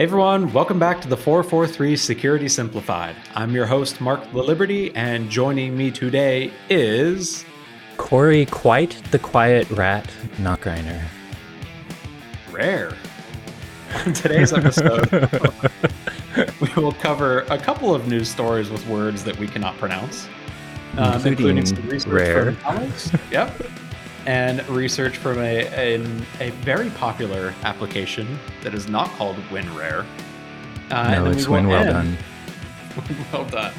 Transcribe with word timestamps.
Hey 0.00 0.04
everyone, 0.04 0.50
welcome 0.54 0.78
back 0.78 1.02
to 1.02 1.08
the 1.08 1.16
443 1.18 1.94
Security 1.94 2.48
Simplified. 2.48 3.14
I'm 3.34 3.50
your 3.50 3.66
host, 3.66 4.00
Mark 4.00 4.22
the 4.32 4.42
Liberty, 4.42 4.96
and 4.96 5.28
joining 5.28 5.76
me 5.76 5.90
today 5.90 6.50
is. 6.70 7.44
Corey 7.98 8.46
Quite 8.46 8.92
the 9.10 9.18
Quiet 9.18 9.68
Rat 9.68 10.10
Nachreiner. 10.38 11.04
Rare. 12.50 12.96
On 14.06 14.12
today's 14.14 14.54
episode, 14.54 15.06
we 16.62 16.82
will 16.82 16.92
cover 16.92 17.40
a 17.50 17.58
couple 17.58 17.94
of 17.94 18.08
news 18.08 18.30
stories 18.30 18.70
with 18.70 18.86
words 18.86 19.22
that 19.24 19.38
we 19.38 19.46
cannot 19.46 19.76
pronounce, 19.76 20.30
um, 20.96 21.12
including, 21.26 21.58
including 21.58 21.66
some 21.66 21.88
research 21.90 22.10
rare. 22.10 22.52
from 22.52 22.64
Alex. 22.64 23.12
yep. 23.30 23.54
And 24.26 24.66
research 24.68 25.16
from 25.16 25.38
a, 25.38 25.66
a, 25.68 26.00
a, 26.40 26.50
very 26.62 26.90
popular 26.90 27.54
application 27.62 28.38
that 28.62 28.74
is 28.74 28.86
not 28.86 29.08
called 29.12 29.36
WinRare. 29.48 30.04
Uh, 30.90 31.10
no, 31.12 31.30
it's 31.30 31.46
we 31.46 31.54
Win 31.54 31.68
Well 31.68 31.84
Done. 31.84 32.18
well 33.32 33.44
done. 33.46 33.72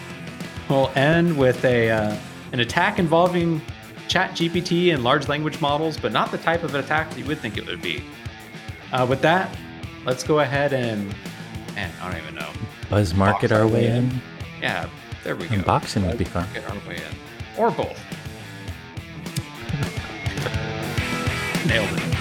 We'll 0.70 0.92
end 0.96 1.38
with 1.38 1.64
a 1.64 1.92
uh, 1.92 2.18
an 2.54 2.60
attack 2.60 2.98
involving 2.98 3.62
Chat 4.08 4.32
GPT 4.32 4.94
and 4.94 5.04
large 5.04 5.28
language 5.28 5.62
models, 5.62 5.98
but 5.98 6.12
not 6.12 6.32
the 6.32 6.38
type 6.38 6.64
of 6.64 6.76
attack 6.76 7.10
that 7.10 7.20
you 7.20 7.26
would 7.26 7.40
think 7.40 7.58
it 7.58 7.66
would 7.66 7.82
be. 7.82 8.04
Uh, 8.92 9.06
with 9.10 9.22
that, 9.22 9.56
let's 10.06 10.24
go 10.24 10.40
ahead 10.40 10.74
and 10.74 11.08
man, 11.76 11.92
I 12.02 12.12
don't 12.12 12.22
even 12.22 12.36
know. 12.36 12.50
Buzz 12.90 13.14
market 13.14 13.52
our 13.52 13.68
way 13.68 13.88
in. 13.88 13.96
in. 13.96 14.22
Yeah, 14.62 14.90
there 15.24 15.36
we 15.36 15.48
go. 15.48 15.56
Unboxing 15.56 16.06
would 16.08 16.18
be 16.18 16.26
fun. 16.26 16.44
Market 16.46 16.70
our 16.70 16.90
way 16.90 16.96
in, 16.98 17.58
or 17.58 17.72
both. 17.72 18.00
Nailed 21.68 21.90
it. 21.92 22.12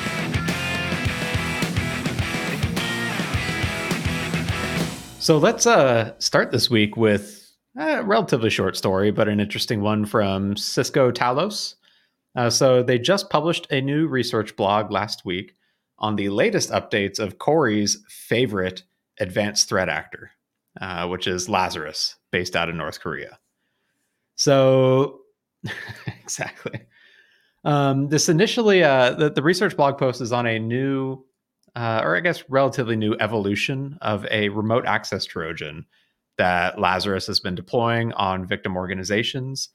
So 5.21 5.39
let's 5.39 5.67
uh, 5.67 6.12
start 6.19 6.51
this 6.51 6.71
week 6.71 6.97
with 6.97 7.55
a 7.77 8.03
relatively 8.03 8.51
short 8.51 8.77
story, 8.77 9.11
but 9.11 9.29
an 9.29 9.39
interesting 9.39 9.81
one 9.81 10.05
from 10.05 10.56
Cisco 10.56 11.12
Talos. 11.12 11.75
Uh, 12.34 12.51
so 12.51 12.83
they 12.83 12.98
just 12.98 13.31
published 13.31 13.67
a 13.70 13.81
new 13.81 14.06
research 14.06 14.56
blog 14.56 14.91
last 14.91 15.25
week 15.25 15.55
on 15.98 16.17
the 16.17 16.31
latest 16.31 16.70
updates 16.70 17.19
of 17.19 17.39
Corey's 17.39 18.03
favorite 18.09 18.83
advanced 19.19 19.69
threat 19.69 19.89
actor, 19.89 20.31
uh, 20.81 21.07
which 21.07 21.27
is 21.27 21.48
Lazarus, 21.48 22.17
based 22.31 22.57
out 22.57 22.69
of 22.69 22.75
North 22.75 23.01
Korea. 23.01 23.39
So, 24.36 25.20
exactly. 26.23 26.81
Um, 27.64 28.08
this 28.08 28.28
initially, 28.28 28.83
uh, 28.83 29.12
the, 29.12 29.30
the 29.30 29.42
research 29.42 29.77
blog 29.77 29.98
post 29.98 30.20
is 30.20 30.33
on 30.33 30.47
a 30.47 30.58
new, 30.58 31.25
uh, 31.77 32.00
or 32.02 32.17
I 32.17 32.20
guess 32.20 32.44
relatively 32.48 32.97
new 32.97 33.14
evolution 33.20 33.98
of 34.00 34.27
a 34.30 34.48
remote 34.48 34.86
access 34.86 35.25
Trojan 35.25 35.86
that 36.39 36.80
Lazarus 36.80 37.27
has 37.27 37.41
been 37.41 37.55
deploying 37.55 38.12
on 38.14 38.47
victim 38.47 38.77
organizations. 38.77 39.69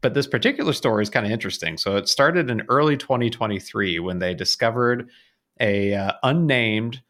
But 0.00 0.14
this 0.14 0.26
particular 0.26 0.72
story 0.72 1.02
is 1.02 1.10
kind 1.10 1.26
of 1.26 1.32
interesting. 1.32 1.76
So 1.76 1.96
it 1.96 2.08
started 2.08 2.50
in 2.50 2.62
early 2.68 2.96
2023 2.96 3.98
when 3.98 4.18
they 4.18 4.34
discovered 4.34 5.10
a 5.60 5.94
uh, 5.94 6.12
unnamed 6.22 7.02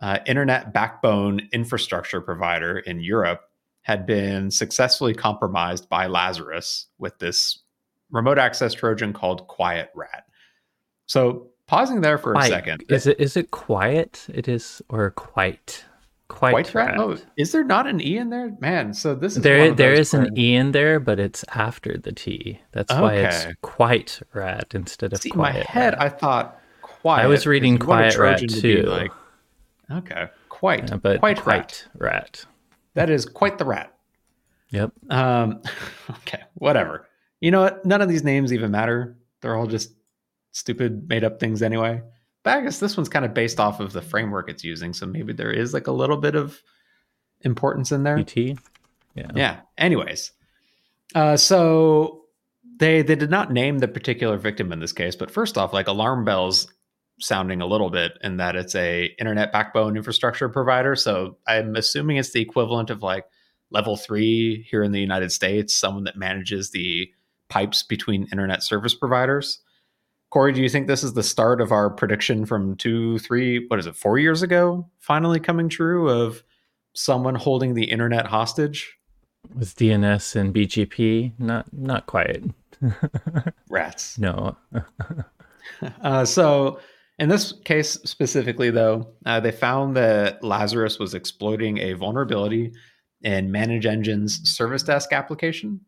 uh, 0.00 0.18
internet 0.26 0.72
backbone 0.72 1.48
infrastructure 1.52 2.20
provider 2.20 2.78
in 2.78 3.00
Europe 3.00 3.42
had 3.82 4.06
been 4.06 4.50
successfully 4.50 5.14
compromised 5.14 5.88
by 5.88 6.06
Lazarus 6.06 6.86
with 6.98 7.18
this 7.18 7.63
remote 8.14 8.38
access 8.38 8.72
Trojan 8.72 9.12
called 9.12 9.46
Quiet 9.48 9.90
Rat. 9.94 10.24
So 11.06 11.48
pausing 11.66 12.00
there 12.00 12.16
for 12.16 12.32
quiet. 12.32 12.46
a 12.46 12.54
second. 12.54 12.84
Is 12.88 13.06
it 13.06 13.20
is 13.20 13.36
it 13.36 13.50
quiet? 13.50 14.26
It 14.32 14.48
is 14.48 14.80
or 14.88 15.10
quite 15.10 15.84
quite, 16.28 16.52
quite 16.52 16.74
rat? 16.74 16.90
rat? 16.92 16.98
Oh, 16.98 17.16
is 17.36 17.52
there 17.52 17.64
not 17.64 17.86
an 17.86 18.00
e 18.00 18.16
in 18.16 18.30
there? 18.30 18.56
Man, 18.60 18.94
so 18.94 19.14
this 19.14 19.36
is 19.36 19.42
there. 19.42 19.72
There 19.72 19.92
is 19.92 20.14
an 20.14 20.36
e 20.38 20.54
in 20.54 20.72
there, 20.72 21.00
but 21.00 21.18
it's 21.18 21.44
after 21.54 21.98
the 21.98 22.12
t. 22.12 22.60
That's 22.72 22.92
okay. 22.92 23.00
why 23.00 23.14
it's 23.16 23.46
quite 23.62 24.20
rat 24.32 24.72
instead 24.74 25.12
of 25.12 25.20
See, 25.20 25.30
quiet. 25.30 25.56
In 25.56 25.60
my 25.60 25.66
head, 25.68 25.94
rat. 25.94 26.02
I 26.02 26.08
thought 26.08 26.60
quiet. 26.82 27.24
I 27.24 27.26
was 27.26 27.46
reading 27.46 27.78
quiet 27.78 28.16
rat 28.16 28.48
too. 28.48 28.82
Like, 28.82 29.12
okay, 29.90 30.28
quite, 30.48 30.88
yeah, 30.88 30.96
but 30.96 31.18
quite, 31.20 31.40
quite 31.40 31.86
rat. 31.94 31.98
rat. 31.98 32.46
That 32.94 33.10
is 33.10 33.26
quite 33.26 33.58
the 33.58 33.64
rat. 33.64 33.92
Yep. 34.70 34.92
Um, 35.10 35.62
okay, 36.10 36.42
whatever. 36.54 37.06
You 37.40 37.50
know 37.50 37.60
what? 37.62 37.84
None 37.84 38.00
of 38.00 38.08
these 38.08 38.24
names 38.24 38.52
even 38.52 38.70
matter. 38.70 39.16
They're 39.40 39.56
all 39.56 39.66
just 39.66 39.92
stupid, 40.52 41.08
made 41.08 41.24
up 41.24 41.40
things 41.40 41.62
anyway. 41.62 42.02
But 42.42 42.58
I 42.58 42.60
guess 42.62 42.78
this 42.78 42.96
one's 42.96 43.08
kind 43.08 43.24
of 43.24 43.34
based 43.34 43.58
off 43.58 43.80
of 43.80 43.92
the 43.92 44.02
framework 44.02 44.50
it's 44.50 44.64
using, 44.64 44.92
so 44.92 45.06
maybe 45.06 45.32
there 45.32 45.50
is 45.50 45.72
like 45.72 45.86
a 45.86 45.92
little 45.92 46.18
bit 46.18 46.34
of 46.34 46.62
importance 47.40 47.92
in 47.92 48.02
there. 48.02 48.22
PT. 48.22 48.58
Yeah. 49.14 49.30
Yeah. 49.34 49.60
Anyways, 49.78 50.32
uh, 51.14 51.36
so 51.36 52.24
they 52.78 53.02
they 53.02 53.16
did 53.16 53.30
not 53.30 53.52
name 53.52 53.78
the 53.78 53.88
particular 53.88 54.36
victim 54.36 54.72
in 54.72 54.80
this 54.80 54.92
case, 54.92 55.16
but 55.16 55.30
first 55.30 55.56
off, 55.56 55.72
like 55.72 55.88
alarm 55.88 56.24
bells 56.24 56.66
sounding 57.20 57.60
a 57.60 57.66
little 57.66 57.90
bit 57.90 58.18
in 58.22 58.38
that 58.38 58.56
it's 58.56 58.74
a 58.74 59.06
internet 59.18 59.52
backbone 59.52 59.96
infrastructure 59.96 60.48
provider. 60.48 60.96
So 60.96 61.38
I'm 61.46 61.76
assuming 61.76 62.16
it's 62.16 62.32
the 62.32 62.42
equivalent 62.42 62.90
of 62.90 63.02
like 63.02 63.24
level 63.70 63.96
three 63.96 64.66
here 64.70 64.82
in 64.82 64.92
the 64.92 65.00
United 65.00 65.32
States, 65.32 65.74
someone 65.74 66.04
that 66.04 66.16
manages 66.16 66.70
the 66.70 67.08
pipes 67.54 67.84
between 67.84 68.26
internet 68.32 68.64
service 68.64 68.96
providers. 68.96 69.60
Corey, 70.30 70.52
do 70.52 70.60
you 70.60 70.68
think 70.68 70.88
this 70.88 71.04
is 71.04 71.12
the 71.14 71.22
start 71.22 71.60
of 71.60 71.70
our 71.70 71.88
prediction 71.88 72.44
from 72.44 72.74
two, 72.74 73.20
three, 73.20 73.64
what 73.68 73.78
is 73.78 73.86
it, 73.86 73.94
four 73.94 74.18
years 74.18 74.42
ago, 74.42 74.90
finally 74.98 75.38
coming 75.38 75.68
true 75.68 76.08
of 76.10 76.42
someone 76.94 77.36
holding 77.36 77.74
the 77.74 77.84
internet 77.84 78.26
hostage? 78.26 78.98
With 79.54 79.76
DNS 79.76 80.34
and 80.34 80.52
BGP, 80.52 81.34
not 81.38 81.72
not 81.72 82.06
quite. 82.06 82.42
Rats. 83.70 84.18
No. 84.18 84.56
uh, 86.02 86.24
so 86.24 86.80
in 87.20 87.28
this 87.28 87.52
case 87.64 87.92
specifically, 88.04 88.70
though, 88.70 89.12
uh, 89.26 89.38
they 89.38 89.52
found 89.52 89.94
that 89.94 90.42
Lazarus 90.42 90.98
was 90.98 91.14
exploiting 91.14 91.78
a 91.78 91.92
vulnerability 91.92 92.72
in 93.22 93.52
Manage 93.52 93.86
Engine's 93.86 94.40
Service 94.42 94.82
Desk 94.82 95.12
application, 95.12 95.82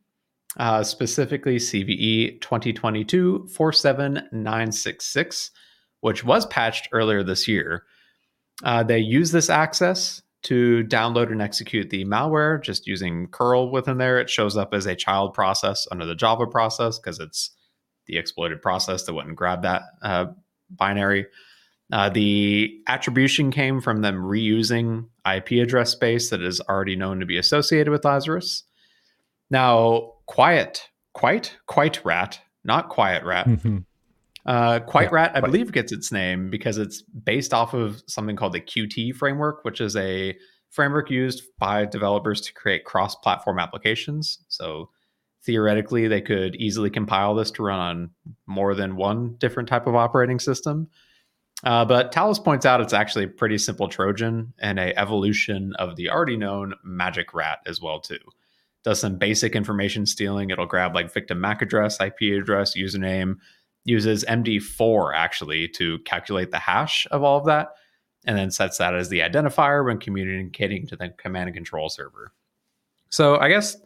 uh, 0.57 0.83
specifically 0.83 1.57
CVE 1.57 2.41
2022 2.41 3.47
47966, 3.49 5.51
which 6.01 6.25
was 6.25 6.47
patched 6.47 6.89
earlier 6.93 7.23
this 7.23 7.47
year. 7.47 7.85
Uh, 8.65 8.83
they 8.83 8.99
use 8.99 9.33
this 9.33 9.51
access 9.51 10.23
to 10.43 10.85
download 10.85 11.33
and 11.33 11.43
execute 11.43 11.91
the 11.91 12.05
malware 12.05 12.63
just 12.63 12.87
using 12.87 13.27
curl 13.29 13.71
within 13.71 13.99
there. 13.99 14.21
It 14.21 14.31
shows 14.31 14.57
up 14.57 14.73
as 14.73 14.87
a 14.87 14.95
child 14.95 15.35
process 15.35 15.87
under 15.91 16.07
the 16.07 16.15
Java 16.15 16.47
process 16.47 16.99
because 16.99 17.19
it's 17.19 17.51
the 18.07 18.17
exploited 18.17 18.63
process 18.63 19.05
that 19.05 19.15
went 19.15 19.29
and 19.29 19.37
grabbed 19.37 19.65
that 19.65 19.83
uh, 20.03 20.27
binary. 20.71 21.27
Uh, 21.93 22.09
the 22.09 22.81
attribution 22.89 23.51
came 23.51 23.81
from 23.81 24.01
them 24.01 24.17
reusing 24.17 25.07
IP 25.31 25.63
address 25.63 25.91
space 25.91 26.31
that 26.31 26.43
is 26.43 26.61
already 26.63 26.97
known 26.97 27.21
to 27.21 27.27
be 27.27 27.39
associated 27.39 27.91
with 27.91 28.05
Lazarus. 28.05 28.65
Now, 29.51 30.15
Quiet, 30.27 30.89
quite, 31.15 31.57
quite 31.67 32.05
rat, 32.05 32.41
not 32.65 32.89
Quiet 32.89 33.25
Rat. 33.25 33.47
Mm-hmm. 33.47 33.79
Uh, 34.45 34.79
Quite 34.79 35.09
yeah, 35.09 35.15
Rat, 35.15 35.33
I 35.35 35.41
believe, 35.41 35.73
gets 35.73 35.91
its 35.91 36.13
name 36.13 36.51
because 36.51 36.79
it's 36.79 37.03
based 37.03 37.53
off 37.53 37.75
of 37.75 38.03
something 38.07 38.37
called 38.37 38.53
the 38.53 38.61
Qt 38.61 39.15
framework, 39.17 39.65
which 39.65 39.81
is 39.81 39.97
a 39.97 40.37
framework 40.71 41.11
used 41.11 41.43
by 41.59 41.85
developers 41.85 42.41
to 42.43 42.55
create 42.55 42.85
cross 42.85 43.17
platform 43.17 43.59
applications. 43.59 44.45
So 44.49 44.91
theoretically, 45.45 46.07
they 46.07 46.21
could 46.21 46.55
easily 46.57 46.91
compile 46.91 47.35
this 47.35 47.51
to 47.53 47.65
run 47.65 47.81
on 47.81 48.11
more 48.47 48.75
than 48.77 48.95
one 48.95 49.35
different 49.39 49.69
type 49.69 49.89
of 49.89 49.97
operating 49.97 50.39
system. 50.39 50.89
Uh, 51.65 51.85
but 51.85 52.13
Talos 52.13 52.43
points 52.43 52.67
out 52.67 52.81
it's 52.81 52.93
actually 52.93 53.25
a 53.25 53.29
pretty 53.29 53.59
simple 53.59 53.89
Trojan 53.89 54.53
and 54.61 54.79
a 54.79 54.97
evolution 54.97 55.73
of 55.79 55.97
the 55.97 56.11
already 56.11 56.37
known 56.37 56.75
Magic 56.85 57.35
Rat 57.35 57.61
as 57.67 57.81
well 57.81 57.99
too. 57.99 58.19
Does 58.87 59.01
some 59.01 59.19
basic 59.19 59.57
information 59.57 60.07
stealing. 60.07 60.51
It'll 60.51 60.65
grab 60.65 60.95
like 60.95 61.13
victim 61.13 61.41
MAC 61.41 61.61
address, 61.61 62.01
IP 62.01 62.41
address, 62.41 62.77
username, 62.77 63.35
uses 63.85 64.25
MD4 64.27 65.11
actually 65.13 65.67
to 65.71 65.99
calculate 66.05 66.53
the 66.53 66.61
hash 66.61 67.05
of 67.11 67.25
all 67.25 67.37
of 67.37 67.47
that, 67.47 67.71
and 68.27 68.39
then 68.39 68.53
sets 68.53 68.79
that 68.79 68.95
as 68.95 69.09
the 69.09 69.19
identifier 69.19 69.85
when 69.85 69.99
communicating 69.99 70.87
to 70.87 70.95
the 70.95 71.09
command 71.19 71.49
and 71.49 71.57
control 71.57 71.89
server. 71.89 72.33
So 73.09 73.37
I 73.39 73.49
guess 73.49 73.77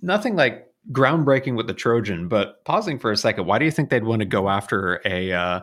nothing 0.00 0.36
like 0.36 0.66
groundbreaking 0.90 1.54
with 1.54 1.66
the 1.66 1.74
Trojan, 1.74 2.28
but 2.28 2.64
pausing 2.64 2.98
for 2.98 3.12
a 3.12 3.16
second, 3.18 3.44
why 3.44 3.58
do 3.58 3.66
you 3.66 3.70
think 3.70 3.90
they'd 3.90 4.04
want 4.04 4.20
to 4.20 4.26
go 4.26 4.48
after 4.48 5.02
a 5.04 5.32
uh, 5.32 5.60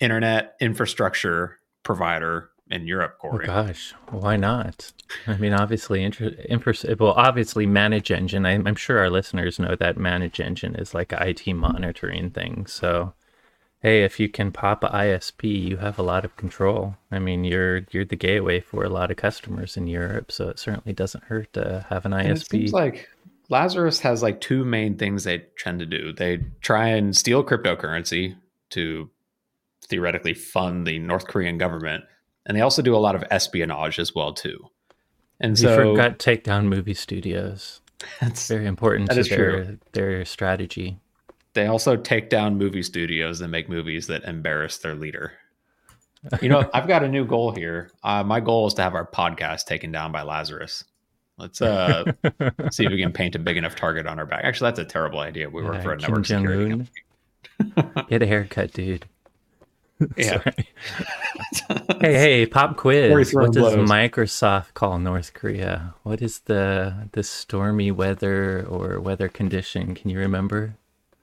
internet 0.00 0.54
infrastructure 0.58 1.58
provider 1.82 2.48
in 2.70 2.86
Europe, 2.86 3.18
oh, 3.22 3.30
Corey? 3.30 3.44
Oh 3.44 3.46
gosh, 3.46 3.94
why 4.10 4.36
not? 4.36 4.92
I 5.26 5.36
mean, 5.36 5.52
obviously, 5.52 6.02
inter- 6.02 6.34
infra- 6.48 6.96
well, 6.98 7.12
obviously, 7.12 7.66
Manage 7.66 8.10
Engine. 8.10 8.44
I'm, 8.44 8.66
I'm, 8.66 8.74
sure 8.74 8.98
our 8.98 9.10
listeners 9.10 9.58
know 9.58 9.74
that 9.76 9.96
Manage 9.96 10.40
Engine 10.40 10.74
is 10.74 10.94
like 10.94 11.12
IT 11.12 11.46
monitoring 11.54 12.30
thing. 12.30 12.66
So 12.66 13.14
hey, 13.80 14.02
if 14.04 14.18
you 14.18 14.28
can 14.28 14.50
pop 14.52 14.82
a 14.84 14.88
ISP, 14.88 15.68
you 15.68 15.76
have 15.78 15.98
a 15.98 16.02
lot 16.02 16.24
of 16.24 16.36
control. 16.36 16.96
I 17.10 17.18
mean, 17.18 17.44
you're 17.44 17.82
you're 17.90 18.04
the 18.04 18.16
gateway 18.16 18.60
for 18.60 18.84
a 18.84 18.88
lot 18.88 19.10
of 19.10 19.16
customers 19.16 19.76
in 19.76 19.86
Europe, 19.86 20.32
so 20.32 20.48
it 20.48 20.58
certainly 20.58 20.92
doesn't 20.92 21.24
hurt 21.24 21.52
to 21.54 21.86
have 21.88 22.04
an 22.04 22.12
ISP. 22.12 22.24
And 22.24 22.38
it 22.38 22.46
seems 22.46 22.72
like 22.72 23.08
Lazarus 23.48 24.00
has 24.00 24.22
like 24.22 24.40
two 24.40 24.64
main 24.64 24.96
things 24.96 25.24
they 25.24 25.44
tend 25.58 25.80
to 25.80 25.86
do. 25.86 26.12
They 26.12 26.38
try 26.60 26.88
and 26.88 27.16
steal 27.16 27.44
cryptocurrency 27.44 28.36
to 28.70 29.10
theoretically 29.86 30.34
fund 30.34 30.86
the 30.86 30.98
North 30.98 31.26
Korean 31.26 31.56
government, 31.56 32.04
and 32.48 32.56
they 32.56 32.62
also 32.62 32.82
do 32.82 32.96
a 32.96 32.98
lot 32.98 33.14
of 33.14 33.22
espionage 33.30 33.98
as 33.98 34.14
well 34.14 34.32
too. 34.32 34.70
And 35.38 35.56
you 35.58 35.68
so, 35.68 35.76
forgot 35.76 36.18
take 36.18 36.42
down 36.42 36.68
movie 36.68 36.94
studios. 36.94 37.80
That's 38.20 38.48
very 38.48 38.66
important 38.66 39.08
that 39.08 39.22
to 39.22 39.28
their 39.28 39.64
true. 39.64 39.78
their 39.92 40.24
strategy. 40.24 40.98
They 41.54 41.66
also 41.66 41.96
take 41.96 42.30
down 42.30 42.56
movie 42.56 42.82
studios 42.82 43.40
and 43.40 43.50
make 43.50 43.68
movies 43.68 44.06
that 44.06 44.24
embarrass 44.24 44.78
their 44.78 44.94
leader. 44.94 45.32
You 46.40 46.48
know, 46.48 46.68
I've 46.74 46.88
got 46.88 47.02
a 47.02 47.08
new 47.08 47.24
goal 47.24 47.52
here. 47.52 47.90
Uh, 48.02 48.22
my 48.22 48.40
goal 48.40 48.66
is 48.66 48.74
to 48.74 48.82
have 48.82 48.94
our 48.94 49.06
podcast 49.06 49.64
taken 49.64 49.92
down 49.92 50.12
by 50.12 50.22
Lazarus. 50.22 50.84
Let's 51.36 51.62
uh, 51.62 52.04
see 52.70 52.84
if 52.84 52.90
we 52.90 53.00
can 53.00 53.12
paint 53.12 53.36
a 53.36 53.38
big 53.38 53.56
enough 53.56 53.76
target 53.76 54.06
on 54.06 54.18
our 54.18 54.26
back. 54.26 54.44
Actually, 54.44 54.68
that's 54.68 54.80
a 54.80 54.84
terrible 54.84 55.20
idea. 55.20 55.48
We 55.48 55.62
work 55.62 55.82
for 55.82 55.92
a 55.92 55.96
Kim 55.96 56.10
network 56.10 56.24
Jong 56.26 56.46
security 56.46 56.70
company. 56.70 58.06
Get 58.08 58.22
a 58.22 58.26
haircut, 58.26 58.72
dude. 58.72 59.06
Yeah. 60.16 60.42
hey, 62.00 62.14
hey, 62.14 62.46
pop 62.46 62.76
quiz. 62.76 63.34
What 63.34 63.52
does 63.52 63.74
blows. 63.74 63.88
Microsoft 63.88 64.74
call 64.74 64.98
North 64.98 65.34
Korea? 65.34 65.94
What 66.04 66.22
is 66.22 66.40
the 66.40 67.08
the 67.12 67.22
stormy 67.22 67.90
weather 67.90 68.64
or 68.68 69.00
weather 69.00 69.28
condition? 69.28 69.94
Can 69.94 70.10
you 70.10 70.18
remember? 70.18 70.76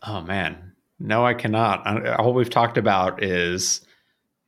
Oh 0.06 0.22
man, 0.22 0.74
no, 1.00 1.26
I 1.26 1.34
cannot. 1.34 1.88
Uh, 1.88 2.16
all 2.20 2.34
we've 2.34 2.50
talked 2.50 2.78
about 2.78 3.24
is 3.24 3.82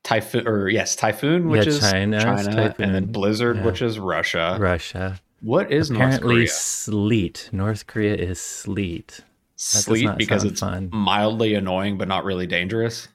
typhoon, 0.04 0.48
or 0.48 0.70
yes, 0.70 0.96
typhoon, 0.96 1.50
which 1.50 1.66
yeah, 1.66 1.74
is 1.74 1.80
China, 1.80 2.76
and 2.80 2.96
then 2.96 3.06
blizzard, 3.06 3.58
yeah. 3.58 3.66
which 3.66 3.82
is 3.82 4.00
Russia. 4.00 4.58
Russia. 4.60 5.20
What 5.42 5.72
is 5.72 5.92
apparently 5.92 6.18
North 6.18 6.40
Korea? 6.40 6.48
sleet? 6.48 7.50
North 7.52 7.88
Korea 7.88 8.16
is 8.16 8.42
sleet. 8.42 9.22
That 9.58 9.62
sleet 9.62 10.10
because 10.18 10.44
it's 10.44 10.60
fun. 10.60 10.90
mildly 10.92 11.56
annoying 11.56 11.98
but 11.98 12.08
not 12.08 12.26
really 12.26 12.46
dangerous. 12.46 13.08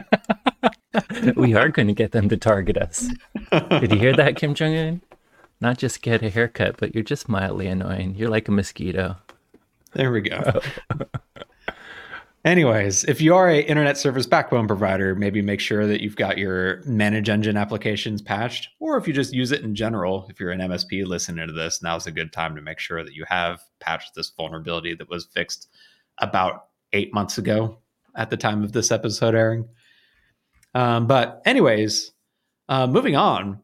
we 1.36 1.54
are 1.54 1.68
going 1.68 1.88
to 1.88 1.94
get 1.94 2.12
them 2.12 2.28
to 2.28 2.36
target 2.36 2.76
us. 2.76 3.08
Did 3.50 3.92
you 3.92 3.98
hear 3.98 4.16
that, 4.16 4.36
Kim 4.36 4.54
Jong 4.54 4.74
Un? 4.74 5.02
Not 5.60 5.78
just 5.78 6.02
get 6.02 6.22
a 6.22 6.30
haircut, 6.30 6.76
but 6.78 6.94
you're 6.94 7.04
just 7.04 7.28
mildly 7.28 7.68
annoying. 7.68 8.16
You're 8.16 8.30
like 8.30 8.48
a 8.48 8.52
mosquito. 8.52 9.16
There 9.92 10.10
we 10.10 10.22
go. 10.22 10.60
Anyways, 12.44 13.04
if 13.04 13.20
you 13.20 13.36
are 13.36 13.48
a 13.48 13.60
internet 13.60 13.96
service 13.96 14.26
backbone 14.26 14.66
provider, 14.66 15.14
maybe 15.14 15.40
make 15.40 15.60
sure 15.60 15.86
that 15.86 16.00
you've 16.00 16.16
got 16.16 16.38
your 16.38 16.82
manage 16.84 17.28
engine 17.28 17.56
applications 17.56 18.20
patched, 18.20 18.70
or 18.80 18.96
if 18.96 19.06
you 19.06 19.12
just 19.14 19.32
use 19.32 19.52
it 19.52 19.62
in 19.62 19.76
general, 19.76 20.26
if 20.28 20.40
you're 20.40 20.50
an 20.50 20.58
MSP 20.58 21.06
listening 21.06 21.46
to 21.46 21.52
this, 21.52 21.84
now's 21.84 22.08
a 22.08 22.10
good 22.10 22.32
time 22.32 22.56
to 22.56 22.62
make 22.62 22.80
sure 22.80 23.04
that 23.04 23.14
you 23.14 23.24
have 23.28 23.62
patched 23.78 24.16
this 24.16 24.30
vulnerability 24.36 24.92
that 24.96 25.08
was 25.08 25.26
fixed 25.26 25.68
about 26.18 26.66
eight 26.92 27.14
months 27.14 27.38
ago 27.38 27.78
at 28.16 28.28
the 28.28 28.36
time 28.36 28.64
of 28.64 28.72
this 28.72 28.90
episode 28.90 29.36
airing. 29.36 29.68
Um, 30.74 31.06
but 31.06 31.42
anyways, 31.44 32.12
uh, 32.68 32.86
moving 32.86 33.16
on, 33.16 33.60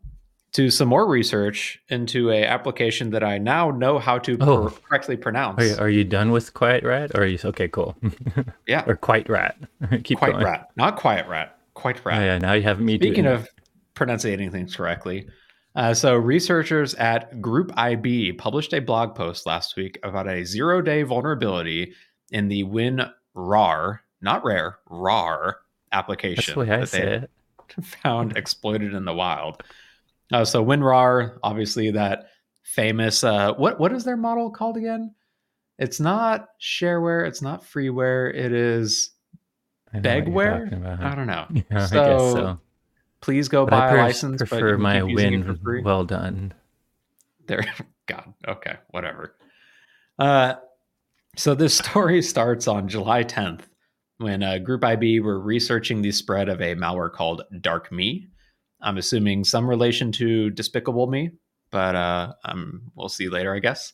to 0.52 0.70
some 0.70 0.88
more 0.88 1.06
research 1.06 1.80
into 1.88 2.30
a 2.30 2.44
application 2.44 3.10
that 3.10 3.22
I 3.22 3.38
now 3.38 3.70
know 3.70 3.98
how 3.98 4.18
to 4.20 4.36
oh. 4.40 4.70
correctly 4.88 5.16
pronounce. 5.16 5.60
Are 5.60 5.66
you, 5.66 5.76
are 5.76 5.90
you, 5.90 6.04
done 6.04 6.30
with 6.30 6.54
Quiet 6.54 6.84
Rat? 6.84 7.12
Or 7.14 7.22
are 7.22 7.26
you 7.26 7.38
okay? 7.44 7.68
Cool. 7.68 7.96
yeah. 8.66 8.84
Or 8.86 8.96
Quiet 8.96 9.28
Rat. 9.28 9.56
Keep 10.04 10.18
Quiet 10.18 10.32
going. 10.32 10.44
Rat, 10.44 10.70
not 10.76 10.96
Quiet 10.96 11.28
Rat. 11.28 11.58
Quiet 11.74 12.00
Rat. 12.04 12.18
Oh, 12.18 12.24
yeah. 12.24 12.38
Now 12.38 12.54
you 12.54 12.62
have 12.62 12.80
me. 12.80 12.96
Speaking 12.96 13.26
of 13.26 13.48
pronouncing 13.94 14.50
things 14.50 14.74
correctly, 14.74 15.28
uh, 15.74 15.92
so 15.94 16.16
researchers 16.16 16.94
at 16.94 17.40
Group 17.40 17.72
IB 17.76 18.32
published 18.32 18.72
a 18.72 18.80
blog 18.80 19.14
post 19.14 19.46
last 19.46 19.76
week 19.76 19.98
about 20.02 20.28
a 20.28 20.44
zero-day 20.44 21.02
vulnerability 21.02 21.92
in 22.30 22.48
the 22.48 22.64
WinRAR, 22.64 23.98
not 24.20 24.44
rare, 24.44 24.78
RAR 24.88 25.58
application. 25.92 26.36
That's 26.36 26.54
the 26.54 26.60
way 26.60 26.70
I 26.70 26.84
that 26.84 26.90
they. 26.90 27.82
Found 28.02 28.36
exploited 28.36 28.94
in 28.94 29.04
the 29.04 29.12
wild. 29.12 29.62
Uh, 30.32 30.44
so 30.44 30.64
WinRAR, 30.64 31.38
obviously 31.42 31.90
that 31.92 32.28
famous. 32.62 33.22
Uh, 33.22 33.52
what 33.54 33.78
what 33.78 33.92
is 33.92 34.04
their 34.04 34.16
model 34.16 34.50
called 34.50 34.76
again? 34.76 35.14
It's 35.78 36.00
not 36.00 36.48
shareware. 36.60 37.26
It's 37.28 37.42
not 37.42 37.62
freeware. 37.62 38.34
It 38.34 38.52
is 38.52 39.10
begware. 39.94 41.02
I 41.02 41.14
don't 41.14 41.26
know. 41.26 41.46
Yeah, 41.70 41.86
so, 41.86 42.02
I 42.02 42.06
guess 42.06 42.32
so. 42.32 42.60
Please 43.20 43.48
go 43.48 43.64
but 43.64 43.70
buy 43.70 43.94
a 43.94 43.96
license. 43.96 44.38
Prefer 44.38 44.78
my 44.78 45.02
win. 45.02 45.58
Well 45.84 46.04
done. 46.04 46.52
There, 47.46 47.64
God. 48.06 48.32
Okay, 48.46 48.76
whatever. 48.90 49.34
Uh, 50.18 50.54
so 51.36 51.54
this 51.54 51.76
story 51.78 52.22
starts 52.22 52.66
on 52.68 52.88
July 52.88 53.24
10th 53.24 53.62
when 54.18 54.42
uh, 54.42 54.58
Group 54.58 54.84
IB 54.84 55.20
were 55.20 55.40
researching 55.40 56.02
the 56.02 56.12
spread 56.12 56.48
of 56.48 56.60
a 56.60 56.74
malware 56.74 57.12
called 57.12 57.42
Dark 57.60 57.90
Me. 57.90 58.28
I'm 58.80 58.98
assuming 58.98 59.44
some 59.44 59.68
relation 59.68 60.12
to 60.12 60.50
Despicable 60.50 61.06
Me, 61.06 61.30
but 61.70 61.94
uh, 61.94 62.32
um, 62.44 62.90
we'll 62.94 63.08
see 63.08 63.28
later, 63.28 63.54
I 63.54 63.60
guess. 63.60 63.92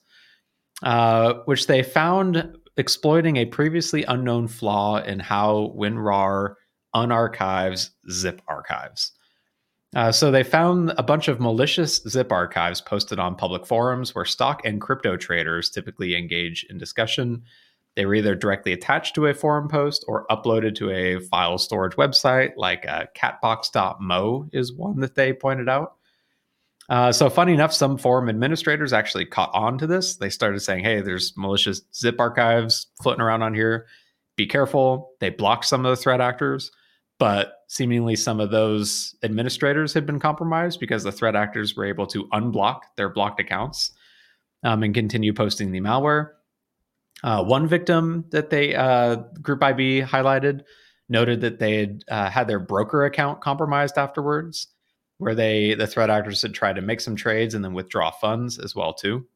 Uh, 0.82 1.34
which 1.44 1.66
they 1.66 1.82
found 1.82 2.56
exploiting 2.76 3.36
a 3.36 3.46
previously 3.46 4.02
unknown 4.04 4.48
flaw 4.48 4.98
in 4.98 5.20
how 5.20 5.72
WinRAR 5.76 6.54
unarchives 6.94 7.90
zip 8.10 8.42
archives. 8.48 9.12
Uh, 9.94 10.10
so 10.10 10.30
they 10.30 10.42
found 10.42 10.92
a 10.98 11.02
bunch 11.02 11.28
of 11.28 11.38
malicious 11.38 12.00
zip 12.08 12.32
archives 12.32 12.80
posted 12.80 13.18
on 13.20 13.36
public 13.36 13.64
forums 13.64 14.14
where 14.14 14.24
stock 14.24 14.60
and 14.64 14.80
crypto 14.80 15.16
traders 15.16 15.70
typically 15.70 16.16
engage 16.16 16.66
in 16.68 16.78
discussion 16.78 17.42
they 17.96 18.06
were 18.06 18.14
either 18.14 18.34
directly 18.34 18.72
attached 18.72 19.14
to 19.14 19.26
a 19.26 19.34
forum 19.34 19.68
post 19.68 20.04
or 20.08 20.26
uploaded 20.28 20.74
to 20.76 20.90
a 20.90 21.20
file 21.20 21.58
storage 21.58 21.94
website, 21.94 22.52
like 22.56 22.86
uh, 22.88 23.06
catbox.moe 23.16 24.48
is 24.52 24.72
one 24.72 25.00
that 25.00 25.14
they 25.14 25.32
pointed 25.32 25.68
out. 25.68 25.94
Uh, 26.88 27.12
so, 27.12 27.30
funny 27.30 27.54
enough, 27.54 27.72
some 27.72 27.96
forum 27.96 28.28
administrators 28.28 28.92
actually 28.92 29.24
caught 29.24 29.50
on 29.54 29.78
to 29.78 29.86
this. 29.86 30.16
They 30.16 30.28
started 30.28 30.60
saying, 30.60 30.84
hey, 30.84 31.00
there's 31.00 31.34
malicious 31.36 31.82
zip 31.94 32.20
archives 32.20 32.88
floating 33.02 33.22
around 33.22 33.42
on 33.42 33.54
here. 33.54 33.86
Be 34.36 34.46
careful. 34.46 35.12
They 35.20 35.30
blocked 35.30 35.64
some 35.64 35.86
of 35.86 35.90
the 35.90 36.02
threat 36.02 36.20
actors, 36.20 36.70
but 37.18 37.60
seemingly 37.68 38.16
some 38.16 38.40
of 38.40 38.50
those 38.50 39.14
administrators 39.22 39.94
had 39.94 40.04
been 40.04 40.20
compromised 40.20 40.80
because 40.80 41.04
the 41.04 41.12
threat 41.12 41.36
actors 41.36 41.74
were 41.74 41.86
able 41.86 42.06
to 42.08 42.24
unblock 42.34 42.80
their 42.96 43.08
blocked 43.08 43.40
accounts 43.40 43.92
um, 44.64 44.82
and 44.82 44.94
continue 44.94 45.32
posting 45.32 45.72
the 45.72 45.80
malware. 45.80 46.30
Uh, 47.24 47.42
one 47.42 47.66
victim 47.66 48.26
that 48.32 48.50
they 48.50 48.74
uh, 48.74 49.16
Group 49.40 49.62
IB 49.62 50.02
highlighted 50.02 50.60
noted 51.08 51.40
that 51.40 51.58
they 51.58 51.78
had 51.78 52.04
uh, 52.08 52.28
had 52.28 52.46
their 52.46 52.60
broker 52.60 53.06
account 53.06 53.40
compromised 53.40 53.96
afterwards, 53.96 54.66
where 55.16 55.34
they 55.34 55.72
the 55.72 55.86
threat 55.86 56.10
actors 56.10 56.42
had 56.42 56.52
tried 56.52 56.76
to 56.76 56.82
make 56.82 57.00
some 57.00 57.16
trades 57.16 57.54
and 57.54 57.64
then 57.64 57.72
withdraw 57.72 58.10
funds 58.10 58.58
as 58.58 58.76
well 58.76 58.92
too. 58.92 59.26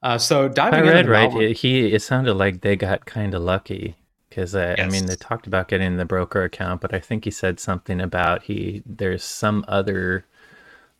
Uh, 0.00 0.16
so 0.16 0.48
diving 0.48 0.88
I 0.88 0.92
read 0.92 1.08
right, 1.08 1.34
it, 1.34 1.56
he 1.56 1.92
it 1.92 2.02
sounded 2.02 2.34
like 2.34 2.60
they 2.60 2.76
got 2.76 3.04
kind 3.04 3.34
of 3.34 3.42
lucky 3.42 3.96
because 4.28 4.54
uh, 4.54 4.76
yes. 4.78 4.86
I 4.86 4.88
mean 4.88 5.06
they 5.06 5.16
talked 5.16 5.48
about 5.48 5.66
getting 5.66 5.96
the 5.96 6.04
broker 6.04 6.44
account, 6.44 6.80
but 6.80 6.94
I 6.94 7.00
think 7.00 7.24
he 7.24 7.32
said 7.32 7.58
something 7.58 8.00
about 8.00 8.44
he 8.44 8.84
there's 8.86 9.24
some 9.24 9.64
other 9.66 10.24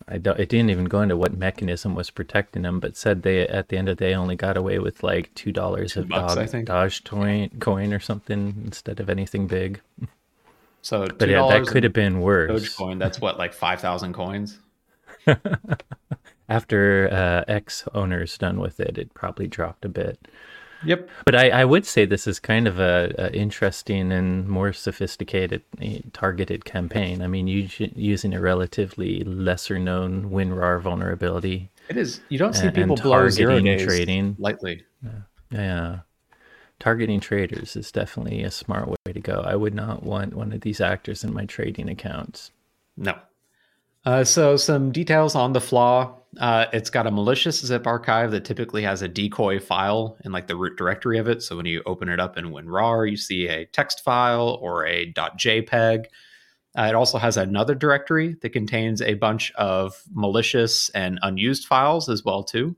I 0.08 0.18
don't, 0.18 0.38
it 0.38 0.48
didn't 0.48 0.70
even 0.70 0.86
go 0.86 1.00
into 1.00 1.16
what 1.16 1.36
mechanism 1.36 1.94
was 1.94 2.10
protecting 2.10 2.62
them, 2.62 2.80
but 2.80 2.96
said 2.96 3.22
they 3.22 3.46
at 3.46 3.68
the 3.68 3.76
end 3.76 3.88
of 3.88 3.96
the 3.96 4.04
day 4.04 4.14
only 4.14 4.36
got 4.36 4.56
away 4.56 4.78
with 4.78 5.02
like 5.02 5.34
two 5.34 5.52
dollars 5.52 5.96
of 5.96 6.08
bucks, 6.08 6.52
Dog, 6.52 6.64
Dodge 6.64 7.04
coin, 7.04 7.50
coin 7.60 7.92
or 7.92 8.00
something 8.00 8.62
instead 8.64 9.00
of 9.00 9.10
anything 9.10 9.46
big. 9.46 9.80
So, 10.82 11.06
but 11.06 11.28
yeah, 11.28 11.46
that 11.48 11.66
could 11.66 11.84
have 11.84 11.92
been 11.92 12.20
worse. 12.20 12.50
Dogecoin, 12.50 12.98
that's 12.98 13.20
what 13.20 13.38
like 13.38 13.52
five 13.52 13.80
thousand 13.80 14.14
coins. 14.14 14.58
After 16.48 17.08
uh, 17.10 17.50
X 17.50 17.84
owners 17.94 18.36
done 18.36 18.60
with 18.60 18.80
it, 18.80 18.98
it 18.98 19.14
probably 19.14 19.46
dropped 19.46 19.84
a 19.84 19.88
bit. 19.88 20.18
Yep. 20.84 21.08
But 21.24 21.34
I, 21.34 21.50
I 21.50 21.64
would 21.64 21.86
say 21.86 22.04
this 22.04 22.26
is 22.26 22.38
kind 22.38 22.66
of 22.66 22.78
a, 22.78 23.14
a 23.18 23.32
interesting 23.34 24.12
and 24.12 24.48
more 24.48 24.72
sophisticated 24.72 25.62
eh, 25.80 26.00
targeted 26.12 26.64
campaign. 26.64 27.22
I 27.22 27.26
mean, 27.26 27.46
using 27.46 28.34
a 28.34 28.40
relatively 28.40 29.24
lesser 29.24 29.78
known 29.78 30.30
WinRAR 30.30 30.80
vulnerability. 30.80 31.70
It 31.88 31.96
is. 31.96 32.20
You 32.28 32.38
don't 32.38 32.54
see 32.54 32.66
and, 32.66 32.74
people 32.74 32.94
and 32.96 33.02
blow 33.02 33.28
zero 33.28 33.60
days 33.60 33.84
trading 33.84 34.36
lightly. 34.38 34.84
Yeah. 35.02 35.10
yeah. 35.50 35.98
Targeting 36.78 37.20
traders 37.20 37.76
is 37.76 37.92
definitely 37.92 38.42
a 38.42 38.50
smart 38.50 38.88
way 38.88 39.12
to 39.12 39.20
go. 39.20 39.42
I 39.44 39.54
would 39.54 39.74
not 39.74 40.02
want 40.02 40.34
one 40.34 40.52
of 40.52 40.62
these 40.62 40.80
actors 40.80 41.22
in 41.22 41.32
my 41.32 41.44
trading 41.44 41.88
accounts. 41.88 42.50
No. 42.96 43.18
Uh, 44.04 44.24
so 44.24 44.56
some 44.56 44.90
details 44.90 45.36
on 45.36 45.52
the 45.52 45.60
flaw 45.60 46.16
Uh, 46.40 46.66
it's 46.72 46.88
got 46.88 47.06
a 47.06 47.10
malicious 47.10 47.60
zip 47.60 47.86
archive 47.86 48.30
that 48.30 48.44
typically 48.44 48.82
has 48.82 49.02
a 49.02 49.08
decoy 49.08 49.60
file 49.60 50.16
in 50.24 50.32
like 50.32 50.46
the 50.46 50.56
root 50.56 50.78
directory 50.78 51.18
of 51.18 51.28
it. 51.28 51.42
So 51.42 51.56
when 51.56 51.66
you 51.66 51.82
open 51.84 52.08
it 52.08 52.18
up 52.18 52.38
in 52.38 52.46
WinRAR, 52.46 53.10
you 53.10 53.16
see 53.18 53.48
a 53.48 53.66
text 53.66 54.02
file 54.02 54.58
or 54.62 54.86
a 54.86 55.12
.jpeg. 55.12 56.06
Uh, 56.78 56.86
it 56.88 56.94
also 56.94 57.18
has 57.18 57.36
another 57.36 57.74
directory 57.74 58.36
that 58.40 58.50
contains 58.50 59.02
a 59.02 59.14
bunch 59.14 59.52
of 59.56 60.02
malicious 60.10 60.88
and 60.90 61.18
unused 61.20 61.66
files 61.66 62.08
as 62.08 62.24
well 62.24 62.42
too. 62.42 62.74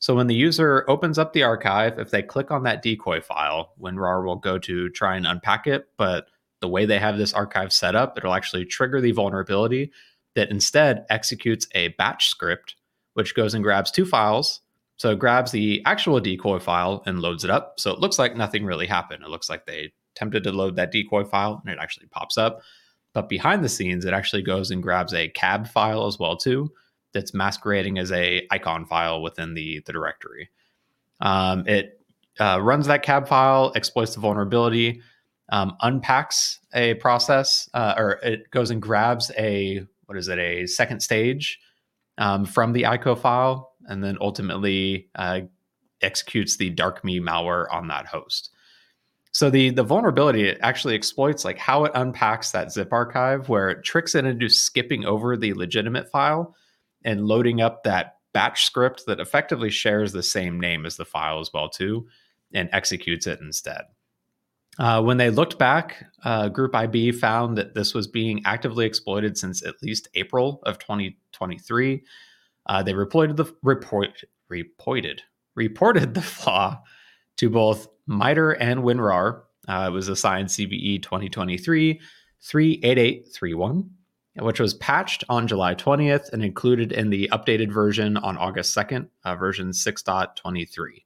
So 0.00 0.16
when 0.16 0.26
the 0.26 0.34
user 0.34 0.84
opens 0.88 1.16
up 1.16 1.32
the 1.32 1.44
archive, 1.44 2.00
if 2.00 2.10
they 2.10 2.22
click 2.22 2.50
on 2.50 2.64
that 2.64 2.82
decoy 2.82 3.20
file, 3.20 3.72
WinRAR 3.80 4.24
will 4.26 4.36
go 4.36 4.58
to 4.58 4.88
try 4.90 5.16
and 5.16 5.26
unpack 5.26 5.68
it. 5.68 5.86
But 5.96 6.26
the 6.60 6.68
way 6.68 6.86
they 6.86 6.98
have 6.98 7.18
this 7.18 7.32
archive 7.32 7.72
set 7.72 7.94
up, 7.94 8.18
it'll 8.18 8.34
actually 8.34 8.64
trigger 8.64 9.00
the 9.00 9.12
vulnerability 9.12 9.92
that 10.34 10.50
instead 10.50 11.06
executes 11.10 11.66
a 11.74 11.88
batch 11.88 12.28
script, 12.28 12.76
which 13.14 13.34
goes 13.34 13.54
and 13.54 13.64
grabs 13.64 13.90
two 13.90 14.04
files. 14.04 14.60
So 14.96 15.10
it 15.10 15.18
grabs 15.18 15.50
the 15.50 15.82
actual 15.86 16.20
decoy 16.20 16.58
file 16.58 17.02
and 17.06 17.20
loads 17.20 17.44
it 17.44 17.50
up. 17.50 17.74
So 17.78 17.90
it 17.92 17.98
looks 17.98 18.18
like 18.18 18.36
nothing 18.36 18.64
really 18.64 18.86
happened. 18.86 19.24
It 19.24 19.30
looks 19.30 19.50
like 19.50 19.66
they 19.66 19.92
attempted 20.14 20.44
to 20.44 20.52
load 20.52 20.76
that 20.76 20.92
decoy 20.92 21.24
file 21.24 21.60
and 21.64 21.74
it 21.74 21.80
actually 21.80 22.06
pops 22.06 22.38
up. 22.38 22.60
But 23.12 23.28
behind 23.28 23.64
the 23.64 23.68
scenes, 23.68 24.04
it 24.04 24.12
actually 24.12 24.42
goes 24.42 24.70
and 24.70 24.82
grabs 24.82 25.14
a 25.14 25.28
cab 25.28 25.68
file 25.68 26.06
as 26.06 26.18
well 26.18 26.36
too, 26.36 26.72
that's 27.12 27.32
masquerading 27.32 27.98
as 27.98 28.12
a 28.12 28.46
icon 28.50 28.84
file 28.84 29.22
within 29.22 29.54
the 29.54 29.82
the 29.86 29.92
directory. 29.92 30.50
Um, 31.20 31.66
it 31.66 32.00
uh, 32.38 32.60
runs 32.60 32.86
that 32.88 33.02
cab 33.02 33.28
file, 33.28 33.72
exploits 33.76 34.14
the 34.14 34.20
vulnerability, 34.20 35.00
um, 35.50 35.76
unpacks 35.80 36.58
a 36.74 36.94
process, 36.94 37.70
uh, 37.72 37.94
or 37.96 38.12
it 38.22 38.50
goes 38.50 38.70
and 38.70 38.82
grabs 38.82 39.30
a 39.38 39.86
what 40.06 40.18
is 40.18 40.28
it 40.28 40.38
a 40.38 40.66
second 40.66 41.00
stage 41.00 41.58
um, 42.18 42.44
from 42.44 42.72
the 42.72 42.82
ICO 42.82 43.18
file, 43.18 43.72
and 43.86 44.02
then 44.02 44.18
ultimately 44.20 45.08
uh, 45.14 45.40
executes 46.00 46.56
the 46.56 46.74
darkme 46.74 47.20
malware 47.20 47.66
on 47.72 47.88
that 47.88 48.06
host. 48.06 48.50
So 49.32 49.50
the 49.50 49.70
the 49.70 49.82
vulnerability 49.82 50.50
actually 50.60 50.94
exploits 50.94 51.44
like 51.44 51.58
how 51.58 51.84
it 51.84 51.92
unpacks 51.94 52.52
that 52.52 52.70
zip 52.70 52.92
archive, 52.92 53.48
where 53.48 53.68
it 53.68 53.84
tricks 53.84 54.14
it 54.14 54.24
into 54.24 54.48
skipping 54.48 55.04
over 55.04 55.36
the 55.36 55.54
legitimate 55.54 56.08
file 56.10 56.54
and 57.04 57.26
loading 57.26 57.60
up 57.60 57.82
that 57.82 58.18
batch 58.32 58.64
script 58.64 59.04
that 59.06 59.20
effectively 59.20 59.70
shares 59.70 60.12
the 60.12 60.22
same 60.22 60.60
name 60.60 60.86
as 60.86 60.96
the 60.96 61.04
file 61.04 61.40
as 61.40 61.50
well 61.52 61.68
too, 61.68 62.06
and 62.52 62.68
executes 62.72 63.26
it 63.26 63.40
instead. 63.40 63.82
Uh, 64.78 65.00
when 65.02 65.16
they 65.16 65.30
looked 65.30 65.58
back, 65.58 66.04
uh, 66.24 66.48
Group 66.48 66.74
IB 66.74 67.12
found 67.12 67.56
that 67.58 67.74
this 67.74 67.94
was 67.94 68.06
being 68.06 68.42
actively 68.44 68.86
exploited 68.86 69.38
since 69.38 69.64
at 69.64 69.82
least 69.82 70.08
April 70.14 70.60
of 70.64 70.78
2023. 70.78 72.02
Uh, 72.66 72.82
they 72.82 72.94
reported 72.94 73.36
the 73.36 73.52
report 73.62 74.24
reported 74.48 75.22
reported 75.54 76.14
the 76.14 76.22
flaw 76.36 76.80
to 77.36 77.50
both 77.50 77.88
MITRE 78.06 78.52
and 78.52 78.80
WinRAR. 78.80 79.42
Uh, 79.68 79.86
it 79.88 79.92
was 79.92 80.08
assigned 80.08 80.48
CVE 80.48 81.02
2023 81.02 82.00
38831, 82.42 83.90
which 84.36 84.60
was 84.60 84.74
patched 84.74 85.24
on 85.28 85.46
July 85.46 85.74
20th 85.74 86.32
and 86.32 86.44
included 86.44 86.92
in 86.92 87.10
the 87.10 87.28
updated 87.32 87.72
version 87.72 88.16
on 88.18 88.36
August 88.36 88.76
2nd, 88.76 89.08
uh, 89.24 89.34
version 89.36 89.70
6.23. 89.70 91.04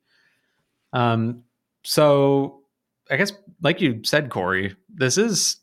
Um, 0.92 1.44
so 1.84 2.57
I 3.10 3.16
guess, 3.16 3.32
like 3.62 3.80
you 3.80 4.00
said, 4.04 4.30
Corey, 4.30 4.76
this 4.92 5.18
is 5.18 5.56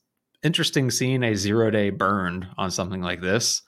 interesting 0.44 0.92
seeing 0.92 1.24
a 1.24 1.36
zero 1.36 1.70
day 1.70 1.90
burn 1.90 2.48
on 2.58 2.72
something 2.72 3.02
like 3.02 3.22
this, 3.22 3.62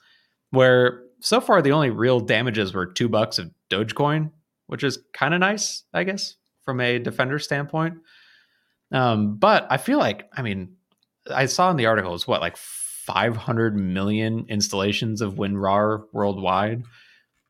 where 0.50 1.02
so 1.20 1.40
far 1.40 1.62
the 1.62 1.72
only 1.72 1.90
real 1.90 2.20
damages 2.20 2.72
were 2.72 2.86
two 2.86 3.08
bucks 3.08 3.38
of 3.38 3.50
Dogecoin, 3.70 4.30
which 4.66 4.84
is 4.84 4.98
kind 5.12 5.34
of 5.34 5.40
nice, 5.40 5.84
I 5.92 6.04
guess, 6.04 6.36
from 6.62 6.80
a 6.80 6.98
defender 6.98 7.38
standpoint. 7.38 7.98
Um, 8.92 9.36
but 9.36 9.66
I 9.70 9.76
feel 9.76 9.98
like, 9.98 10.28
I 10.36 10.42
mean, 10.42 10.76
I 11.32 11.46
saw 11.46 11.70
in 11.70 11.76
the 11.76 11.86
articles 11.86 12.26
what 12.26 12.40
like 12.40 12.56
500 12.56 13.76
million 13.76 14.46
installations 14.48 15.20
of 15.20 15.34
WinRAR 15.34 16.04
worldwide. 16.12 16.84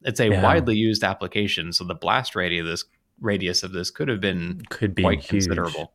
It's 0.02 0.20
a 0.20 0.28
yeah. 0.28 0.42
widely 0.42 0.76
used 0.76 1.02
application, 1.02 1.72
so 1.72 1.84
the 1.84 1.94
blast 1.94 2.36
radius 2.36 2.60
of 2.62 2.66
this 2.66 2.84
radius 3.20 3.64
of 3.64 3.72
this 3.72 3.90
could 3.90 4.06
have 4.06 4.20
been 4.20 4.62
could 4.70 4.94
be 4.94 5.02
quite 5.02 5.18
huge. 5.18 5.46
considerable. 5.46 5.92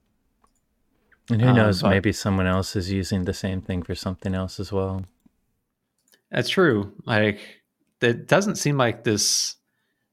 And 1.30 1.42
who 1.42 1.50
um, 1.50 1.56
knows, 1.56 1.82
but, 1.82 1.90
maybe 1.90 2.12
someone 2.12 2.48
else 2.48 2.76
is 2.76 2.92
using 2.92 3.26
the 3.26 3.34
same 3.34 3.62
thing 3.62 3.84
for 3.84 3.96
something 3.96 4.36
else 4.36 4.60
as 4.60 4.72
well. 4.72 5.06
That's 6.32 6.50
true. 6.50 6.92
Like 7.06 7.40
it 8.02 8.28
doesn't 8.28 8.56
seem 8.56 8.78
like 8.78 9.04
this 9.04 9.56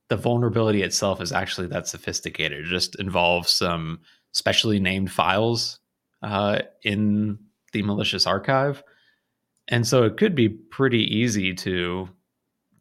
the 0.08 0.16
vulnerability 0.16 0.82
itself 0.82 1.20
is 1.20 1.32
actually 1.32 1.68
that 1.68 1.86
sophisticated. 1.86 2.66
It 2.66 2.68
just 2.68 2.98
involves 2.98 3.50
some 3.50 4.00
specially 4.32 4.80
named 4.80 5.10
files 5.10 5.78
uh, 6.22 6.60
in 6.82 7.38
the 7.72 7.82
malicious 7.82 8.26
archive. 8.26 8.82
And 9.68 9.86
so 9.86 10.02
it 10.02 10.16
could 10.16 10.34
be 10.34 10.48
pretty 10.48 11.04
easy 11.16 11.54
to 11.54 12.08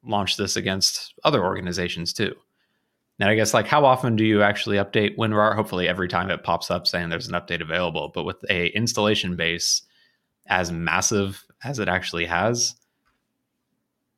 launch 0.03 0.37
this 0.37 0.55
against 0.55 1.13
other 1.23 1.43
organizations 1.43 2.13
too. 2.13 2.33
And 3.19 3.29
I 3.29 3.35
guess 3.35 3.53
like 3.53 3.67
how 3.67 3.85
often 3.85 4.15
do 4.15 4.23
you 4.23 4.41
actually 4.41 4.77
update 4.77 5.17
WinRAR? 5.17 5.55
Hopefully 5.55 5.87
every 5.87 6.07
time 6.07 6.29
it 6.31 6.43
pops 6.43 6.71
up 6.71 6.87
saying 6.87 7.09
there's 7.09 7.27
an 7.27 7.33
update 7.33 7.61
available. 7.61 8.11
But 8.13 8.23
with 8.23 8.37
a 8.49 8.67
installation 8.67 9.35
base 9.35 9.81
as 10.47 10.71
massive 10.71 11.45
as 11.63 11.79
it 11.79 11.89
actually 11.89 12.25
has, 12.25 12.75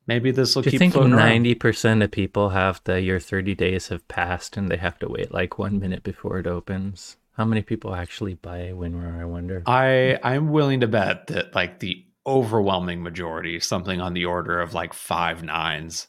maybe 0.08 0.31
this 0.31 0.55
will 0.55 0.63
keep. 0.63 0.74
You 0.74 0.79
think 0.79 0.96
ninety 0.96 1.55
percent 1.55 2.03
of 2.03 2.12
people 2.12 2.50
have 2.50 2.79
the 2.84 3.01
your 3.01 3.20
thirty 3.20 3.55
days 3.55 3.88
have 3.88 4.08
passed 4.08 4.55
and 4.55 4.70
they 4.70 4.77
have 4.77 5.00
to 5.00 5.10
wait 5.10 5.34
like 5.34 5.58
one 5.58 5.79
minute 5.79 6.03
before 6.03 6.38
it 6.38 6.48
opens? 6.48 7.17
How 7.38 7.46
many 7.46 7.63
people 7.63 7.96
actually 7.96 8.36
buy 8.36 8.72
WinRAR? 8.74 9.22
I 9.22 9.25
wonder. 9.25 9.63
I 9.65 10.20
I'm 10.22 10.50
willing 10.50 10.81
to 10.81 10.88
bet 10.88 11.27
that 11.27 11.55
like 11.55 11.79
the 11.79 12.05
overwhelming 12.27 13.01
majority, 13.01 13.60
something 13.60 14.00
on 14.00 14.13
the 14.13 14.25
order 14.25 14.62
of 14.62 14.75
like 14.75 14.93
five 14.93 15.41
nines, 15.41 16.08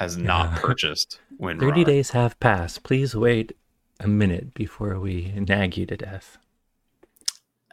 has 0.00 0.16
not 0.16 0.56
purchased 0.56 1.20
WinRAR. 1.38 1.60
30 1.60 1.84
days 1.84 2.10
have 2.10 2.40
passed. 2.40 2.82
Please 2.82 3.14
wait 3.14 3.54
a 4.00 4.08
minute 4.08 4.54
before 4.54 4.98
we 4.98 5.30
nag 5.36 5.76
you 5.76 5.84
to 5.84 5.96
death. 5.96 6.38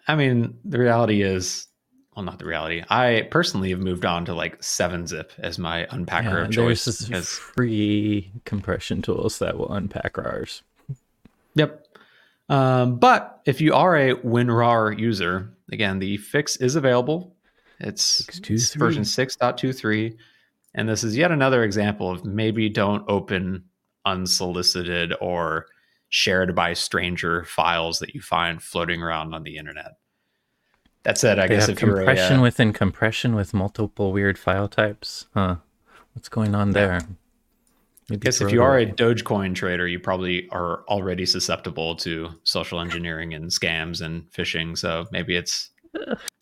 I 0.10 0.16
mean, 0.16 0.60
the 0.66 0.78
reality 0.78 1.22
is, 1.22 1.68
well, 2.16 2.26
not 2.26 2.40
the 2.40 2.46
reality. 2.46 2.84
I 2.90 3.30
personally 3.32 3.70
have 3.70 3.80
moved 3.80 4.04
on 4.06 4.26
to 4.26 4.34
like 4.34 4.60
7-zip 4.60 5.32
as 5.38 5.58
my 5.58 5.86
unpacker 5.86 6.24
yeah, 6.24 6.42
of 6.44 6.52
choice. 6.52 6.84
There's 6.84 7.06
because... 7.06 7.30
free 7.30 8.30
compression 8.44 9.02
tools 9.02 9.40
that 9.40 9.58
will 9.58 9.72
unpack 9.72 10.18
RARs. 10.18 10.64
Yep. 11.56 11.88
Um, 12.50 12.98
but 12.98 13.42
if 13.46 13.62
you 13.62 13.74
are 13.74 13.96
a 13.96 14.16
WinRAR 14.16 15.00
user, 15.00 15.54
again, 15.72 16.00
the 16.00 16.18
fix 16.18 16.58
is 16.58 16.76
available. 16.76 17.36
It's, 17.80 18.28
it's 18.50 18.74
version 18.74 19.04
6.23. 19.04 20.18
And 20.78 20.88
this 20.88 21.04
is 21.04 21.18
yet 21.18 21.32
another 21.32 21.64
example 21.64 22.12
of 22.12 22.24
maybe 22.24 22.70
don't 22.70 23.04
open 23.10 23.66
unsolicited 24.06 25.14
or 25.20 25.66
shared 26.10 26.56
by 26.56 26.74
stranger 26.74 27.44
files 27.44 28.00
that 28.00 28.14
you 28.14 28.22
find 28.22 28.62
floating 28.62 29.02
around 29.02 29.34
on 29.34 29.44
the 29.44 29.58
internet. 29.58 29.98
That 31.04 31.18
said, 31.18 31.40
I 31.40 31.48
they 31.48 31.56
guess 31.56 31.68
if 31.68 31.78
compression 31.78 32.32
you're 32.32 32.38
a, 32.38 32.40
uh, 32.40 32.44
within 32.44 32.74
compression 32.74 33.34
with 33.36 33.54
multiple 33.54 34.12
weird 34.12 34.38
file 34.38 34.68
types, 34.68 35.26
huh? 35.34 35.58
What's 36.14 36.30
going 36.30 36.54
on 36.56 36.72
there? 36.72 37.02
Maybe 38.10 38.22
I 38.22 38.26
guess 38.26 38.42
if 38.42 38.52
you 38.52 38.62
are 38.62 38.78
a 38.78 38.86
Dogecoin 38.86 39.56
trader, 39.56 39.88
you 39.88 40.00
probably 40.00 40.48
are 40.50 40.84
already 40.88 41.26
susceptible 41.26 41.96
to 41.98 42.30
social 42.44 42.80
engineering 42.80 43.34
and 43.34 43.50
scams 43.50 44.02
and 44.02 44.32
phishing. 44.32 44.78
So 44.78 45.08
maybe 45.12 45.36
it's 45.36 45.72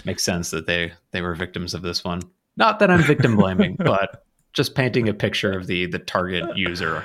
makes 0.03 0.23
sense 0.23 0.51
that 0.51 0.67
they 0.67 0.93
they 1.11 1.21
were 1.21 1.35
victims 1.35 1.73
of 1.73 1.81
this 1.81 2.03
one. 2.03 2.21
Not 2.57 2.79
that 2.79 2.91
I'm 2.91 3.01
victim 3.01 3.35
blaming, 3.35 3.75
but 3.79 4.24
just 4.55 4.73
painting 4.73 5.07
a 5.07 5.13
picture 5.13 5.51
of 5.51 5.67
the 5.67 5.85
the 5.85 5.99
target 5.99 6.57
user, 6.57 7.03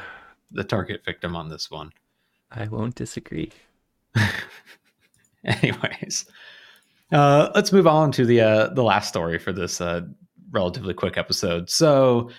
the 0.50 0.64
target 0.64 1.04
victim 1.04 1.36
on 1.36 1.48
this 1.48 1.70
one. 1.70 1.92
I 2.50 2.68
won't 2.68 2.94
disagree. 2.94 3.50
Anyways, 5.44 6.26
uh, 7.12 7.50
let's 7.54 7.72
move 7.72 7.86
on 7.86 8.12
to 8.12 8.24
the 8.24 8.40
uh, 8.40 8.68
the 8.68 8.82
last 8.82 9.08
story 9.08 9.38
for 9.38 9.52
this 9.52 9.80
uh, 9.80 10.02
relatively 10.50 10.94
quick 10.94 11.18
episode. 11.18 11.68
So, 11.68 12.30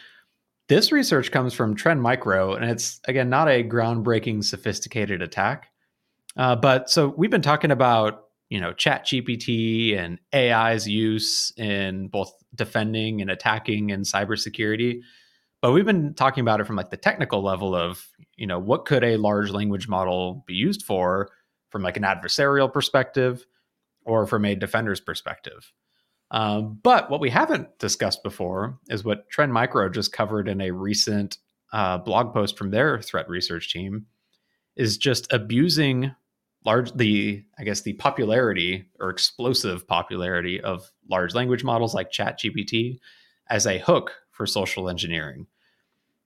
this 0.68 0.92
research 0.92 1.32
comes 1.32 1.54
from 1.54 1.76
Trend 1.76 2.02
Micro, 2.02 2.54
and 2.56 2.70
it's 2.70 3.00
again 3.06 3.30
not 3.30 3.48
a 3.48 3.64
groundbreaking, 3.64 4.44
sophisticated 4.44 5.22
attack. 5.22 5.68
Uh, 6.38 6.56
but 6.56 6.90
so 6.90 7.10
we've 7.18 7.30
been 7.30 7.42
talking 7.42 7.72
about 7.72 8.28
you 8.52 8.60
know 8.60 8.74
chat 8.74 9.06
gpt 9.06 9.98
and 9.98 10.20
ai's 10.34 10.88
use 10.88 11.54
in 11.56 12.10
both 12.10 12.32
defending 12.54 13.22
and 13.22 13.32
attacking 13.32 13.90
in 13.90 14.02
cybersecurity. 14.02 15.00
But 15.62 15.72
we've 15.72 15.86
been 15.86 16.14
talking 16.16 16.42
about 16.42 16.60
it 16.60 16.66
from 16.68 16.76
like 16.76 16.90
the 16.90 16.98
technical 16.98 17.42
level 17.42 17.74
of 17.74 18.06
you 18.36 18.46
know 18.46 18.60
what 18.60 18.86
could 18.86 19.04
a 19.04 19.18
large 19.18 19.52
language 19.52 19.88
model 19.88 20.44
be 20.46 20.54
used 20.54 20.84
for 20.84 21.32
from 21.70 21.82
like 21.82 21.96
an 21.96 22.04
adversarial 22.04 22.72
perspective 22.72 23.46
or 24.04 24.28
from 24.28 24.44
a 24.44 24.54
defender's 24.54 25.00
perspective. 25.00 25.72
Um, 26.32 26.80
but 26.84 27.10
what 27.10 27.22
we 27.22 27.30
haven't 27.30 27.80
discussed 27.80 28.22
before 28.22 28.80
is 28.90 29.06
what 29.06 29.30
trend 29.30 29.54
micro 29.54 29.90
just 29.90 30.12
covered 30.12 30.50
in 30.50 30.60
a 30.60 30.72
recent 30.72 31.38
uh, 31.72 32.00
blog 32.00 32.34
post 32.34 32.58
from 32.58 32.72
their 32.72 33.02
threat 33.02 33.30
research 33.30 33.72
team 33.72 34.08
is 34.76 34.98
just 34.98 35.32
abusing 35.32 36.16
large 36.66 36.94
the 36.94 37.44
I 37.58 37.64
guess 37.64 37.82
the 37.82 37.94
popularity 37.94 38.86
or 39.00 39.10
explosive 39.10 39.88
popularity 39.88 40.62
of 40.62 40.92
large 41.10 41.34
language 41.34 41.64
models 41.64 41.94
like 41.94 42.12
ChatGPT 42.12 43.00
as 43.50 43.68
a 43.68 43.80
hook 43.80 44.14
for 44.32 44.46
social 44.46 44.90
engineering. 44.90 45.48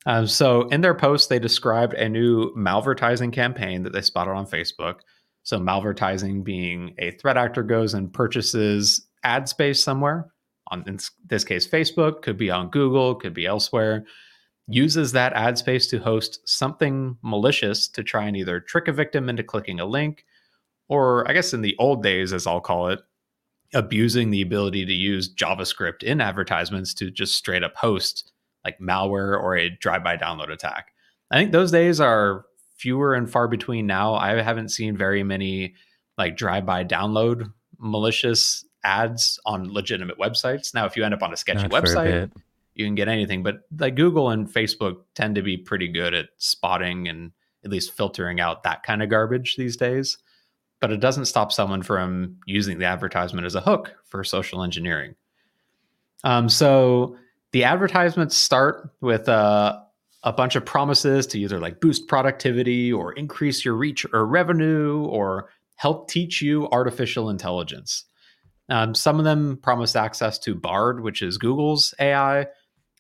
Um, 0.06 0.28
so 0.28 0.68
in 0.70 0.82
their 0.82 0.94
post, 0.94 1.30
they 1.30 1.40
described 1.40 1.96
a 1.96 2.08
new 2.08 2.54
malvertising 2.56 3.34
campaign 3.34 3.84
that 3.84 3.94
they 3.94 4.02
spotted 4.02 4.32
on 4.32 4.46
Facebook. 4.46 5.00
So 5.42 5.60
malvertising 5.60 6.44
being 6.44 6.94
a 7.00 7.12
threat 7.12 7.38
actor 7.38 7.64
goes 7.64 7.94
and 7.94 8.14
purchases 8.14 9.08
ad 9.24 9.50
space 9.50 9.84
somewhere 9.84 10.32
on 10.68 10.84
in 10.88 11.00
this 11.26 11.44
case 11.44 11.68
Facebook, 11.68 12.22
could 12.22 12.38
be 12.38 12.50
on 12.50 12.70
Google, 12.70 13.16
could 13.16 13.34
be 13.34 13.46
elsewhere, 13.46 14.06
uses 14.68 15.12
that 15.12 15.34
ad 15.34 15.58
space 15.58 15.88
to 15.88 16.00
host 16.00 16.40
something 16.48 17.18
malicious 17.22 17.88
to 17.90 18.04
try 18.04 18.26
and 18.26 18.36
either 18.36 18.60
trick 18.60 18.88
a 18.88 18.92
victim 18.92 19.30
into 19.30 19.44
clicking 19.44 19.80
a 19.80 19.86
link, 19.86 20.26
or 20.88 21.30
I 21.30 21.34
guess 21.34 21.54
in 21.54 21.62
the 21.62 21.76
old 21.78 22.02
days, 22.02 22.34
as 22.34 22.48
I'll 22.48 22.62
call 22.62 22.90
it, 22.90 23.02
abusing 23.74 24.32
the 24.32 24.42
ability 24.42 24.86
to 24.86 24.94
use 24.94 25.34
JavaScript 25.34 26.04
in 26.04 26.22
advertisements 26.22 26.94
to 26.96 27.12
just 27.12 27.36
straight 27.36 27.64
up 27.64 27.76
host 27.76 28.32
like 28.64 28.80
malware 28.80 29.40
or 29.40 29.56
a 29.56 29.70
drive-by 29.70 30.18
download 30.18 30.52
attack. 30.52 30.92
I 31.30 31.38
think 31.38 31.52
those 31.52 31.72
days 31.72 32.00
are 32.00 32.46
fewer 32.78 33.14
and 33.14 33.30
far 33.30 33.48
between 33.48 33.86
now. 33.86 34.16
I 34.16 34.42
haven't 34.42 34.70
seen 34.70 34.98
very 34.98 35.24
many 35.24 35.76
like 36.18 36.38
drive-by 36.38 36.86
download 36.86 37.52
malicious 37.78 38.66
ads 38.84 39.40
on 39.46 39.72
legitimate 39.72 40.18
websites. 40.18 40.74
Now, 40.74 40.86
if 40.86 40.96
you 40.96 41.04
end 41.04 41.14
up 41.14 41.24
on 41.24 41.34
a 41.34 41.38
sketchy 41.38 41.68
Not 41.68 41.72
website, 41.72 42.24
a 42.24 42.30
you 42.76 42.86
can 42.86 42.96
get 42.96 43.08
anything. 43.08 43.42
But 43.42 43.62
like 43.80 43.96
Google 43.96 44.30
and 44.30 44.48
Facebook 44.48 44.98
tend 45.16 45.36
to 45.36 45.42
be 45.42 45.58
pretty 45.58 45.88
good 45.88 46.14
at 46.14 46.28
spotting 46.38 47.08
and 47.08 47.32
at 47.64 47.72
least 47.72 47.94
filtering 47.94 48.40
out 48.40 48.64
that 48.64 48.84
kind 48.84 49.02
of 49.02 49.10
garbage 49.10 49.56
these 49.56 49.76
days. 49.76 50.18
But 50.82 50.92
it 50.92 51.00
doesn't 51.00 51.26
stop 51.26 51.52
someone 51.52 51.82
from 51.82 52.38
using 52.46 52.78
the 52.78 52.86
advertisement 52.86 53.46
as 53.46 53.56
a 53.56 53.62
hook 53.62 53.96
for 54.06 54.24
social 54.24 54.62
engineering. 54.62 55.16
Um, 56.24 56.50
so 56.50 57.18
the 57.52 57.64
advertisements 57.64 58.36
start 58.36 58.90
with 59.02 59.30
uh, 59.30 59.80
a 60.24 60.34
bunch 60.34 60.56
of 60.56 60.66
promises 60.66 61.26
to 61.28 61.40
either 61.40 61.60
like 61.60 61.80
boost 61.80 62.08
productivity 62.08 62.92
or 62.92 63.14
increase 63.14 63.64
your 63.64 63.76
reach 63.76 64.06
or 64.12 64.26
revenue 64.26 65.06
or 65.06 65.50
help 65.76 66.10
teach 66.10 66.42
you 66.42 66.68
artificial 66.72 67.30
intelligence. 67.30 68.06
Um, 68.70 68.96
some 68.96 69.20
of 69.20 69.26
them 69.26 69.58
promise 69.62 69.96
access 69.96 70.40
to 70.40 70.56
Bard, 70.56 71.02
which 71.02 71.22
is 71.22 71.38
Google's 71.38 71.94
AI. 72.00 72.48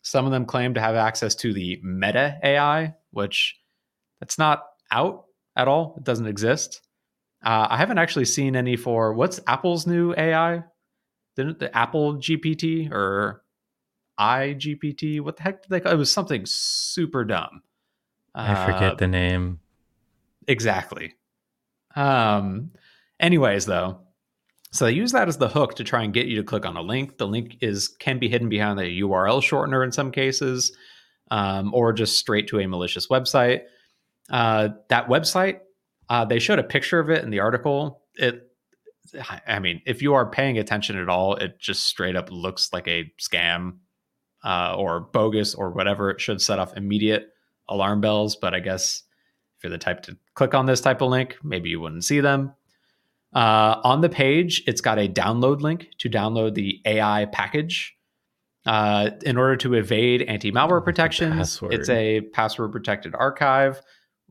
Some 0.06 0.28
of 0.28 0.32
them 0.32 0.46
claim 0.46 0.76
to 0.76 0.80
have 0.80 0.94
access 0.94 1.34
to 1.34 1.52
the 1.52 1.80
Meta 1.82 2.38
AI, 2.44 2.94
which 3.10 3.56
that's 4.20 4.38
not 4.38 4.64
out 4.92 5.26
at 5.56 5.68
all. 5.68 5.96
It 5.98 6.04
doesn't 6.04 6.28
exist. 6.28 6.82
Uh, 7.44 7.66
I 7.72 7.78
haven't 7.78 7.98
actually 7.98 8.26
seen 8.26 8.56
any 8.56 8.76
for 8.76 9.16
what's 9.16 9.40
Apple's 9.48 9.88
new 9.88 10.14
AI? 10.16 10.64
Didn't 11.36 11.58
the 11.58 11.76
Apple 11.76 12.18
GPT 12.18 12.92
or 12.92 13.44
iGPT? 14.20 15.22
What 15.22 15.38
the 15.38 15.44
heck 15.44 15.64
did 15.64 15.70
they 15.70 15.80
call 15.80 15.94
it? 15.94 15.98
was 15.98 16.12
something 16.12 16.46
super 16.46 17.26
dumb. 17.26 17.64
I 18.36 18.64
forget 18.64 18.92
uh, 18.92 18.96
the 18.98 19.08
name. 19.08 19.60
Exactly. 20.48 21.16
Um, 21.96 22.74
anyways, 23.20 23.66
though, 23.66 24.02
so 24.76 24.86
they 24.86 24.92
use 24.92 25.12
that 25.14 25.28
as 25.28 25.38
the 25.38 25.48
hook 25.48 25.76
to 25.76 25.84
try 25.84 26.04
and 26.04 26.14
get 26.14 26.28
you 26.28 26.36
to 26.38 26.44
click 26.44 26.66
on 26.66 26.76
a 26.76 26.82
link. 26.82 27.18
The 27.18 27.28
link 27.28 27.58
is 27.62 27.88
can 27.88 28.20
be 28.20 28.30
hidden 28.30 28.50
behind 28.50 28.80
a 28.80 28.84
URL 28.84 29.42
shortener 29.42 29.84
in 29.84 29.92
some 29.92 30.12
cases, 30.12 30.76
um, 31.32 31.74
or 31.74 31.94
just 31.94 32.18
straight 32.18 32.48
to 32.50 32.60
a 32.60 32.68
malicious 32.68 33.08
website. 33.08 33.62
Uh, 34.30 34.70
that 34.90 35.08
website, 35.08 35.60
uh, 36.10 36.26
they 36.26 36.40
showed 36.40 36.60
a 36.60 36.64
picture 36.64 37.00
of 37.00 37.10
it 37.10 37.24
in 37.24 37.30
the 37.30 37.40
article. 37.40 38.02
It, 38.16 38.42
I 39.48 39.60
mean, 39.60 39.82
if 39.86 40.02
you 40.02 40.16
are 40.16 40.30
paying 40.30 40.58
attention 40.58 40.98
at 40.98 41.10
all, 41.10 41.36
it 41.36 41.60
just 41.60 41.84
straight 41.84 42.16
up 42.16 42.30
looks 42.32 42.74
like 42.74 42.88
a 42.88 43.12
scam 43.22 43.78
uh, 44.44 44.76
or 44.76 45.00
bogus 45.00 45.56
or 45.56 45.72
whatever. 45.72 46.10
It 46.10 46.20
should 46.20 46.42
set 46.42 46.60
off 46.60 46.76
immediate 46.76 47.30
alarm 47.70 48.02
bells. 48.02 48.36
But 48.36 48.54
I 48.54 48.60
guess 48.60 49.04
if 49.58 49.64
you're 49.64 49.72
the 49.72 49.78
type 49.78 50.02
to 50.04 50.18
click 50.34 50.54
on 50.54 50.66
this 50.66 50.82
type 50.82 51.02
of 51.02 51.10
link, 51.10 51.38
maybe 51.44 51.70
you 51.70 51.80
wouldn't 51.80 52.04
see 52.04 52.20
them. 52.20 52.54
Uh, 53.36 53.82
on 53.84 54.00
the 54.00 54.10
page, 54.10 54.64
it's 54.66 54.80
got 54.80 54.98
a 54.98 55.10
download 55.10 55.60
link 55.62 55.90
to 56.00 56.10
download 56.10 56.56
the 56.56 56.82
AI 56.86 57.26
package. 57.26 57.92
Uh, 58.66 59.12
in 59.24 59.38
order 59.38 59.56
to 59.56 59.76
evade 59.76 60.24
anti 60.24 60.52
malware 60.52 60.84
protections, 60.84 61.62
it's 61.70 61.90
a 61.90 62.22
password 62.34 62.72
protected 62.72 63.14
archive 63.14 63.80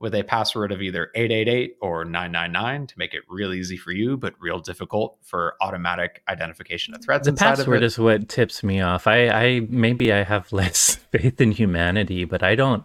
with 0.00 0.14
a 0.14 0.24
password 0.24 0.72
of 0.72 0.82
either 0.82 1.10
888 1.14 1.76
or 1.80 2.04
999 2.04 2.86
to 2.88 2.94
make 2.98 3.14
it 3.14 3.22
real 3.28 3.52
easy 3.52 3.76
for 3.76 3.92
you, 3.92 4.16
but 4.16 4.34
real 4.40 4.58
difficult 4.58 5.18
for 5.22 5.54
automatic 5.60 6.22
identification 6.28 6.94
of 6.94 7.02
threats. 7.04 7.26
The 7.26 7.32
password 7.32 7.82
is 7.82 7.98
what 7.98 8.28
tips 8.28 8.64
me 8.64 8.80
off. 8.80 9.06
I, 9.06 9.28
I 9.28 9.60
maybe 9.68 10.12
I 10.12 10.24
have 10.24 10.52
less 10.52 10.96
faith 10.96 11.40
in 11.40 11.52
humanity, 11.52 12.24
but 12.24 12.42
I 12.42 12.54
don't. 12.54 12.84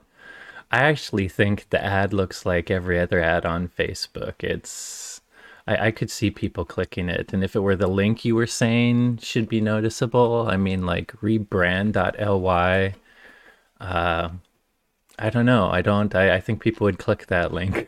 I 0.72 0.80
actually 0.84 1.28
think 1.28 1.70
the 1.72 1.84
ad 1.84 2.14
looks 2.14 2.46
like 2.46 2.70
every 2.70 3.00
other 3.00 3.20
ad 3.20 3.44
on 3.44 3.70
Facebook. 3.70 4.44
It's 4.44 5.19
I, 5.70 5.88
I 5.88 5.92
could 5.92 6.10
see 6.10 6.32
people 6.32 6.66
clicking 6.66 7.10
it. 7.10 7.32
And 7.32 7.44
if 7.44 7.56
it 7.56 7.60
were 7.60 7.76
the 7.76 7.88
link 7.88 8.26
you 8.26 8.34
were 8.34 8.48
saying 8.48 9.20
should 9.20 9.48
be 9.48 9.62
noticeable, 9.62 10.48
I 10.50 10.58
mean, 10.58 10.86
like 10.86 11.12
rebrand.ly. 11.22 12.96
Uh, 13.80 14.30
I 15.20 15.30
don't 15.30 15.46
know. 15.46 15.70
I 15.70 15.82
don't. 15.82 16.16
I, 16.16 16.36
I 16.36 16.40
think 16.40 16.62
people 16.62 16.86
would 16.86 16.98
click 16.98 17.28
that 17.28 17.54
link. 17.54 17.88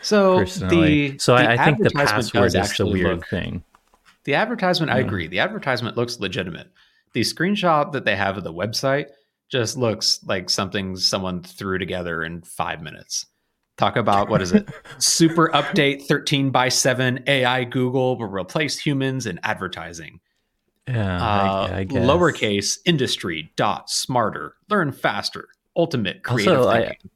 So 0.00 0.38
personally. 0.38 1.10
the 1.10 1.18
so 1.18 1.36
the 1.36 1.42
I, 1.42 1.52
I 1.54 1.64
think 1.64 1.82
the 1.82 1.90
password 1.90 2.54
is 2.54 2.76
the 2.76 2.86
weird 2.86 3.18
look, 3.18 3.26
thing. 3.26 3.64
The 4.24 4.34
advertisement, 4.34 4.90
yeah. 4.90 4.96
I 4.96 4.98
agree. 5.00 5.26
The 5.26 5.40
advertisement 5.40 5.96
looks 5.96 6.20
legitimate. 6.20 6.68
The 7.14 7.22
screenshot 7.22 7.92
that 7.92 8.04
they 8.04 8.14
have 8.14 8.36
of 8.36 8.44
the 8.44 8.52
website 8.52 9.06
just 9.48 9.76
looks 9.76 10.20
like 10.24 10.50
something 10.50 10.96
someone 10.96 11.42
threw 11.42 11.78
together 11.78 12.22
in 12.22 12.42
five 12.42 12.80
minutes. 12.80 13.26
Talk 13.78 13.96
about 13.96 14.28
what 14.28 14.42
is 14.42 14.52
it? 14.52 14.68
Super 14.98 15.48
update 15.54 16.02
13 16.06 16.50
by 16.50 16.68
7 16.68 17.22
AI 17.28 17.62
Google 17.64 18.18
will 18.18 18.26
replace 18.26 18.76
humans 18.76 19.24
in 19.24 19.38
advertising. 19.44 20.18
Yeah, 20.88 21.16
uh, 21.16 21.68
I, 21.70 21.80
I 21.80 21.84
lowercase 21.84 22.78
industry 22.84 23.52
dot 23.56 23.88
smarter, 23.88 24.56
learn 24.68 24.90
faster, 24.90 25.48
ultimate 25.76 26.24
creative 26.24 26.58
also, 26.58 26.72
thinking. 26.72 27.10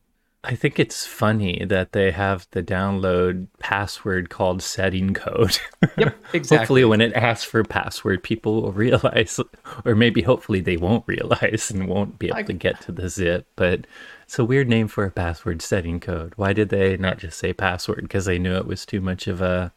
I, 0.45 0.53
I 0.53 0.55
think 0.57 0.79
it's 0.79 1.07
funny 1.07 1.65
that 1.65 1.93
they 1.93 2.11
have 2.11 2.49
the 2.51 2.63
download 2.63 3.47
password 3.61 4.29
called 4.29 4.61
setting 4.61 5.15
code. 5.15 5.59
Yep, 5.97 6.17
exactly. 6.35 6.59
hopefully, 6.59 6.85
when 6.85 7.01
it 7.01 7.13
asks 7.15 7.45
for 7.45 7.65
password, 7.65 8.23
people 8.23 8.61
will 8.61 8.73
realize, 8.73 9.41
or 9.85 9.95
maybe 9.95 10.21
hopefully 10.21 10.61
they 10.61 10.77
won't 10.77 11.05
realize 11.07 11.71
and 11.71 11.89
won't 11.89 12.19
be 12.19 12.27
able 12.27 12.39
I, 12.39 12.43
to 12.43 12.53
get 12.53 12.81
to 12.83 12.93
the 12.93 13.09
zip. 13.09 13.47
But 13.57 13.87
it's 14.33 14.39
a 14.39 14.47
weird 14.47 14.67
name 14.67 14.89
for 14.89 15.05
a 15.05 15.11
password 15.11 15.61
setting 15.61 16.01
code. 16.01 16.33
Why 16.37 16.55
did 16.55 16.71
they 16.71 16.97
not 16.97 17.19
just 17.19 17.39
say 17.39 17.53
password? 17.53 18.01
Because 18.01 18.25
they 18.25 18.39
knew 18.39 18.57
it 18.57 18.67
was 18.67 18.87
too 18.87 19.03
much 19.03 19.27
of 19.27 19.43
a 19.43 19.75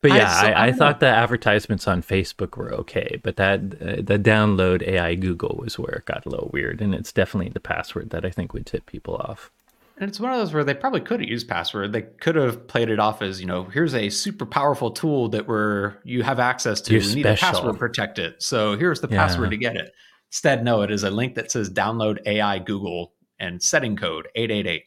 but 0.00 0.12
yeah, 0.12 0.30
I, 0.30 0.40
so 0.40 0.46
I, 0.46 0.66
I 0.66 0.72
thought 0.72 1.00
the 1.00 1.08
advertisements 1.08 1.88
on 1.88 2.04
Facebook 2.04 2.56
were 2.56 2.72
okay, 2.74 3.18
but 3.24 3.34
that 3.34 3.58
uh, 3.82 3.96
the 4.00 4.16
download 4.16 4.86
AI 4.86 5.16
Google 5.16 5.58
was 5.60 5.76
where 5.76 5.90
it 5.90 6.04
got 6.04 6.24
a 6.24 6.28
little 6.28 6.50
weird, 6.52 6.80
and 6.80 6.94
it's 6.94 7.10
definitely 7.10 7.50
the 7.50 7.58
password 7.58 8.10
that 8.10 8.24
I 8.24 8.30
think 8.30 8.52
would 8.52 8.64
tip 8.64 8.86
people 8.86 9.16
off. 9.16 9.50
And 9.96 10.08
it's 10.08 10.20
one 10.20 10.30
of 10.30 10.38
those 10.38 10.54
where 10.54 10.62
they 10.62 10.74
probably 10.74 11.00
could 11.00 11.18
have 11.18 11.28
used 11.28 11.48
password. 11.48 11.90
They 11.92 12.02
could 12.02 12.36
have 12.36 12.68
played 12.68 12.90
it 12.90 13.00
off 13.00 13.22
as, 13.22 13.40
you 13.40 13.46
know, 13.48 13.64
here's 13.64 13.96
a 13.96 14.08
super 14.08 14.46
powerful 14.46 14.92
tool 14.92 15.28
that 15.30 15.48
we're 15.48 15.96
you 16.04 16.22
have 16.22 16.38
access 16.38 16.80
to. 16.82 16.92
You're 16.92 17.02
you 17.02 17.16
need 17.16 17.22
special. 17.22 17.48
a 17.48 17.52
password 17.52 17.78
protect 17.80 18.20
it. 18.20 18.40
So 18.40 18.76
here's 18.76 19.00
the 19.00 19.08
yeah. 19.10 19.26
password 19.26 19.50
to 19.50 19.56
get 19.56 19.74
it. 19.74 19.92
Instead, 20.30 20.64
no, 20.64 20.82
it 20.82 20.90
is 20.90 21.04
a 21.04 21.10
link 21.10 21.34
that 21.36 21.50
says 21.50 21.70
download 21.70 22.18
AI 22.26 22.58
Google 22.58 23.14
and 23.38 23.62
setting 23.62 23.96
code 23.96 24.28
888. 24.34 24.82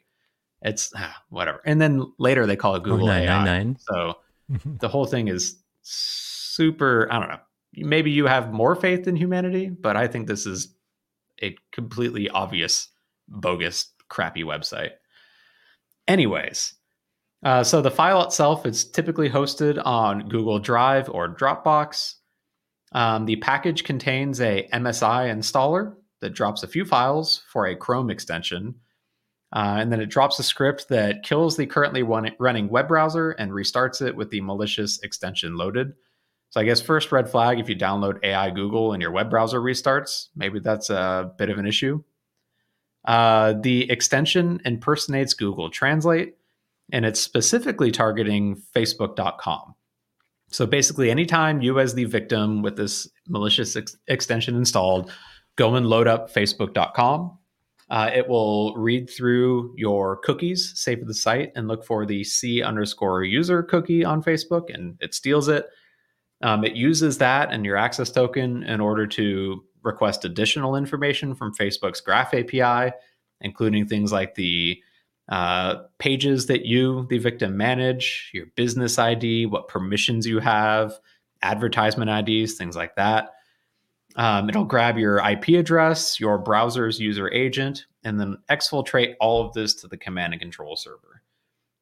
It's 0.64 0.94
ah, 0.96 1.24
whatever. 1.30 1.62
And 1.66 1.82
then 1.82 2.14
later 2.20 2.46
they 2.46 2.56
call 2.56 2.76
it 2.76 2.84
Google 2.84 3.10
oh, 3.10 3.14
AI. 3.14 3.76
So 3.80 4.18
Mm-hmm. 4.52 4.78
The 4.80 4.90
whole 4.90 5.06
thing 5.06 5.28
is 5.28 5.58
super, 5.82 7.08
I 7.12 7.20
don't 7.20 7.30
know. 7.30 7.40
Maybe 7.76 8.12
you 8.12 8.26
have 8.26 8.52
more 8.52 8.76
faith 8.76 9.08
in 9.08 9.16
humanity, 9.16 9.70
but 9.70 9.96
I 9.96 10.08
think 10.08 10.28
this 10.28 10.46
is 10.46 10.76
a 11.42 11.56
completely 11.72 12.30
obvious, 12.30 12.90
bogus, 13.28 13.94
crappy 14.10 14.44
website. 14.44 14.92
Anyways, 16.08 16.74
uh, 17.44 17.64
so 17.64 17.82
the 17.82 17.92
file 17.92 18.24
itself 18.24 18.66
is 18.66 18.84
typically 18.84 19.30
hosted 19.30 19.82
on 19.86 20.28
Google 20.28 20.60
Drive 20.60 21.10
or 21.10 21.34
Dropbox. 21.34 22.16
Um, 22.94 23.26
the 23.26 23.38
package 23.38 23.84
contains 23.84 24.42
a 24.42 24.68
MSI 24.74 25.34
installer 25.34 25.96
that 26.20 26.32
drops 26.34 26.64
a 26.64 26.68
few 26.68 26.86
files 26.86 27.44
for 27.52 27.68
a 27.68 27.76
Chrome 27.76 28.10
extension 28.10 28.76
uh, 29.54 29.78
and 29.80 29.92
then 29.92 30.00
it 30.00 30.08
drops 30.08 30.40
a 30.40 30.44
script 30.44 30.88
that 30.90 31.24
kills 31.24 31.58
the 31.58 31.66
currently 31.66 32.04
run- 32.04 32.36
running 32.40 32.70
web 32.70 32.88
browser 32.88 33.32
and 33.32 33.52
restarts 33.52 34.06
it 34.06 34.16
with 34.16 34.30
the 34.30 34.42
malicious 34.42 35.00
extension 35.00 35.58
loaded. 35.58 35.94
So 36.52 36.62
I 36.62 36.64
guess 36.64 36.82
first 36.82 37.12
red 37.12 37.30
flag 37.30 37.60
if 37.60 37.68
you 37.68 37.76
download 37.76 38.24
AI 38.24 38.50
Google 38.50 38.94
and 38.94 39.02
your 39.02 39.12
web 39.12 39.30
browser 39.30 39.60
restarts, 39.60 40.28
maybe 40.36 40.60
that's 40.60 40.90
a 40.90 41.32
bit 41.38 41.50
of 41.50 41.58
an 41.58 41.66
issue. 41.66 42.02
Uh, 43.06 43.54
the 43.62 43.90
extension 43.90 44.62
impersonates 44.64 45.34
Google 45.34 45.70
Translate, 45.70 46.36
and 46.92 47.06
it's 47.06 47.20
specifically 47.20 47.92
targeting 47.92 48.62
Facebook.com. 48.76 49.76
So 50.52 50.66
basically, 50.66 51.10
anytime 51.10 51.62
you, 51.62 51.80
as 51.80 51.94
the 51.94 52.04
victim 52.04 52.62
with 52.62 52.76
this 52.76 53.10
malicious 53.28 53.76
ex- 53.76 53.98
extension 54.08 54.56
installed, 54.56 55.12
go 55.56 55.76
and 55.76 55.88
load 55.88 56.08
up 56.08 56.34
Facebook.com, 56.34 57.38
uh, 57.90 58.10
it 58.14 58.28
will 58.28 58.76
read 58.76 59.10
through 59.10 59.74
your 59.78 60.18
cookies 60.18 60.74
saved 60.76 61.02
to 61.02 61.06
the 61.06 61.14
site 61.14 61.52
and 61.56 61.68
look 61.68 61.86
for 61.86 62.06
the 62.06 62.24
C 62.24 62.62
underscore 62.62 63.24
user 63.24 63.64
cookie 63.64 64.06
on 64.06 64.22
Facebook, 64.22 64.74
and 64.74 64.98
it 65.02 65.14
steals 65.14 65.48
it. 65.48 65.68
Um, 66.42 66.64
it 66.64 66.76
uses 66.76 67.18
that 67.20 67.52
and 67.52 67.66
your 67.66 67.78
access 67.78 68.10
token 68.10 68.64
in 68.64 68.82
order 68.82 69.08
to 69.08 69.64
request 69.84 70.26
additional 70.26 70.76
information 70.76 71.36
from 71.36 71.54
Facebook's 71.54 72.02
Graph 72.02 72.34
API, 72.34 72.94
including 73.42 73.88
things 73.88 74.12
like 74.12 74.36
the 74.36 74.82
uh, 75.32 75.84
pages 75.98 76.48
that 76.48 76.66
you, 76.66 77.08
the 77.10 77.18
victim, 77.18 77.56
manage, 77.56 78.30
your 78.34 78.48
business 78.58 79.00
ID, 79.00 79.46
what 79.46 79.70
permissions 79.70 80.28
you 80.28 80.40
have, 80.40 81.00
advertisement 81.42 82.30
IDs, 82.30 82.56
things 82.56 82.76
like 82.76 82.96
that. 82.98 83.30
Um, 84.18 84.50
it'll 84.50 84.66
grab 84.66 84.98
your 84.98 85.26
IP 85.26 85.50
address, 85.58 86.20
your 86.20 86.38
browser's 86.38 87.00
user 87.00 87.32
agent, 87.32 87.86
and 88.04 88.20
then 88.20 88.38
exfiltrate 88.50 89.14
all 89.22 89.46
of 89.46 89.54
this 89.54 89.74
to 89.76 89.88
the 89.88 89.96
command 89.96 90.34
and 90.34 90.42
control 90.42 90.76
server. 90.76 91.24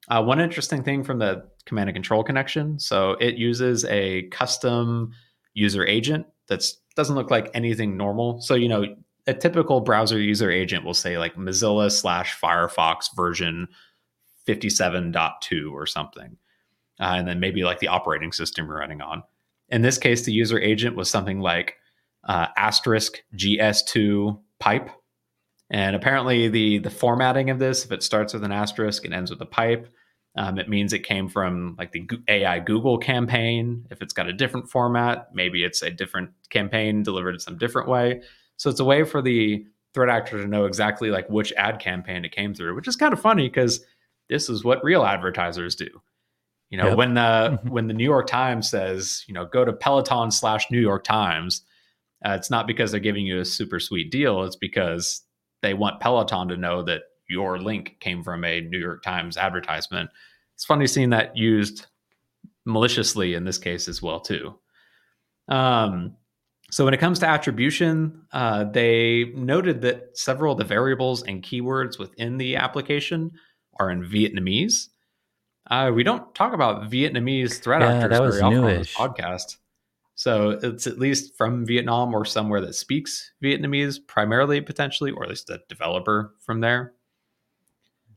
Uh, 0.09 0.23
one 0.23 0.39
interesting 0.39 0.83
thing 0.83 1.03
from 1.03 1.17
the 1.17 1.43
command 1.65 1.89
and 1.89 1.95
control 1.95 2.23
connection 2.23 2.79
so 2.79 3.11
it 3.19 3.35
uses 3.35 3.85
a 3.85 4.23
custom 4.29 5.11
user 5.53 5.85
agent 5.85 6.25
that 6.47 6.63
doesn't 6.95 7.15
look 7.15 7.29
like 7.29 7.49
anything 7.53 7.97
normal. 7.97 8.41
So, 8.41 8.55
you 8.55 8.67
know, 8.67 8.95
a 9.27 9.33
typical 9.33 9.81
browser 9.81 10.19
user 10.19 10.49
agent 10.49 10.83
will 10.83 10.93
say 10.93 11.17
like 11.17 11.35
Mozilla 11.35 11.91
slash 11.91 12.39
Firefox 12.39 13.15
version 13.15 13.67
57.2 14.47 15.71
or 15.71 15.85
something. 15.85 16.37
Uh, 16.99 17.15
and 17.17 17.27
then 17.27 17.39
maybe 17.39 17.63
like 17.63 17.79
the 17.79 17.87
operating 17.87 18.31
system 18.31 18.67
you're 18.67 18.77
running 18.77 19.01
on. 19.01 19.23
In 19.69 19.81
this 19.81 19.97
case, 19.97 20.23
the 20.23 20.33
user 20.33 20.59
agent 20.59 20.95
was 20.95 21.09
something 21.09 21.39
like 21.39 21.75
uh, 22.27 22.47
asterisk 22.57 23.23
GS2 23.35 24.39
pipe. 24.59 24.89
And 25.69 25.95
apparently, 25.95 26.47
the 26.49 26.79
the 26.79 26.89
formatting 26.89 27.51
of 27.51 27.59
this, 27.59 27.85
if 27.85 27.91
it 27.91 28.01
starts 28.01 28.33
with 28.33 28.43
an 28.43 28.51
asterisk 28.51 29.05
and 29.05 29.13
ends 29.13 29.29
with 29.29 29.39
a 29.39 29.45
pipe, 29.45 29.87
um, 30.35 30.57
it 30.57 30.67
means 30.67 30.93
it 30.93 31.03
came 31.03 31.29
from 31.29 31.75
like 31.77 31.91
the 31.91 32.07
AI 32.27 32.59
Google 32.59 32.97
campaign. 32.97 33.85
If 33.91 34.01
it's 34.01 34.13
got 34.13 34.27
a 34.27 34.33
different 34.33 34.69
format, 34.69 35.29
maybe 35.33 35.63
it's 35.63 35.83
a 35.83 35.91
different 35.91 36.31
campaign 36.49 37.03
delivered 37.03 37.39
some 37.39 37.57
different 37.57 37.87
way. 37.87 38.21
So 38.59 38.69
it's 38.69 38.81
a 38.81 38.85
way 38.85 39.05
for 39.05 39.21
the 39.21 39.65
threat 39.93 40.09
actor 40.09 40.37
to 40.37 40.47
know 40.47 40.65
exactly 40.65 41.09
like 41.09 41.29
which 41.29 41.53
ad 41.53 41.79
campaign 41.79 42.25
it 42.25 42.35
came 42.35 42.53
through, 42.53 42.75
which 42.75 42.89
is 42.89 42.97
kind 42.97 43.13
of 43.13 43.21
funny 43.21 43.47
because 43.47 43.83
this 44.27 44.49
is 44.49 44.63
what 44.63 44.83
real 44.83 45.03
advertisers 45.03 45.75
do. 45.75 45.87
You 46.69 46.77
know, 46.77 46.89
yep. 46.89 46.97
when 46.97 47.13
the 47.15 47.21
mm-hmm. 47.21 47.69
when 47.69 47.87
the 47.87 47.93
New 47.93 48.03
York 48.03 48.27
Times 48.27 48.69
says, 48.69 49.23
you 49.27 49.33
know, 49.33 49.45
go 49.45 49.63
to 49.63 49.73
Peloton 49.73 50.29
slash 50.29 50.69
New 50.69 50.81
York 50.81 51.05
Times, 51.05 51.63
uh, 52.23 52.35
it's 52.37 52.51
not 52.51 52.67
because 52.67 52.91
they're 52.91 52.99
giving 52.99 53.25
you 53.25 53.39
a 53.39 53.45
super 53.45 53.79
sweet 53.79 54.11
deal. 54.11 54.43
It's 54.43 54.57
because 54.57 55.21
they 55.61 55.73
want 55.73 56.01
Peloton 56.01 56.49
to 56.49 56.57
know 56.57 56.83
that 56.83 57.03
your 57.29 57.59
link 57.59 57.95
came 58.01 58.23
from 58.23 58.43
a 58.43 58.61
New 58.61 58.77
York 58.77 59.03
Times 59.03 59.37
advertisement. 59.37 60.09
It's 60.55 60.65
funny 60.65 60.85
seeing 60.85 61.11
that 61.11 61.37
used 61.37 61.87
maliciously 62.65 63.35
in 63.35 63.45
this 63.45 63.57
case 63.57 63.87
as 63.87 64.01
well 64.01 64.19
too. 64.19 64.53
Um, 65.47 66.17
so 66.71 66.85
when 66.85 66.93
it 66.93 66.99
comes 66.99 67.19
to 67.19 67.27
attribution, 67.27 68.21
uh, 68.31 68.65
they 68.65 69.31
noted 69.35 69.81
that 69.81 70.17
several 70.17 70.53
of 70.53 70.57
the 70.59 70.65
variables 70.65 71.23
and 71.23 71.43
keywords 71.43 71.97
within 71.97 72.37
the 72.37 72.55
application 72.55 73.31
are 73.79 73.89
in 73.89 74.03
Vietnamese. 74.03 74.87
Uh, 75.69 75.91
we 75.93 76.03
don't 76.03 76.33
talk 76.35 76.53
about 76.53 76.89
Vietnamese 76.89 77.61
threat 77.61 77.81
yeah, 77.81 77.93
actors 77.93 78.17
very 78.17 78.41
often 78.41 78.63
on 78.63 78.65
this 78.65 78.93
podcast. 78.93 79.57
So 80.15 80.59
it's 80.61 80.85
at 80.85 80.99
least 80.99 81.37
from 81.37 81.65
Vietnam 81.65 82.13
or 82.13 82.25
somewhere 82.25 82.59
that 82.61 82.75
speaks 82.75 83.31
Vietnamese 83.41 84.05
primarily, 84.05 84.59
potentially, 84.59 85.11
or 85.11 85.23
at 85.23 85.29
least 85.29 85.49
a 85.49 85.61
developer 85.69 86.33
from 86.39 86.59
there. 86.59 86.93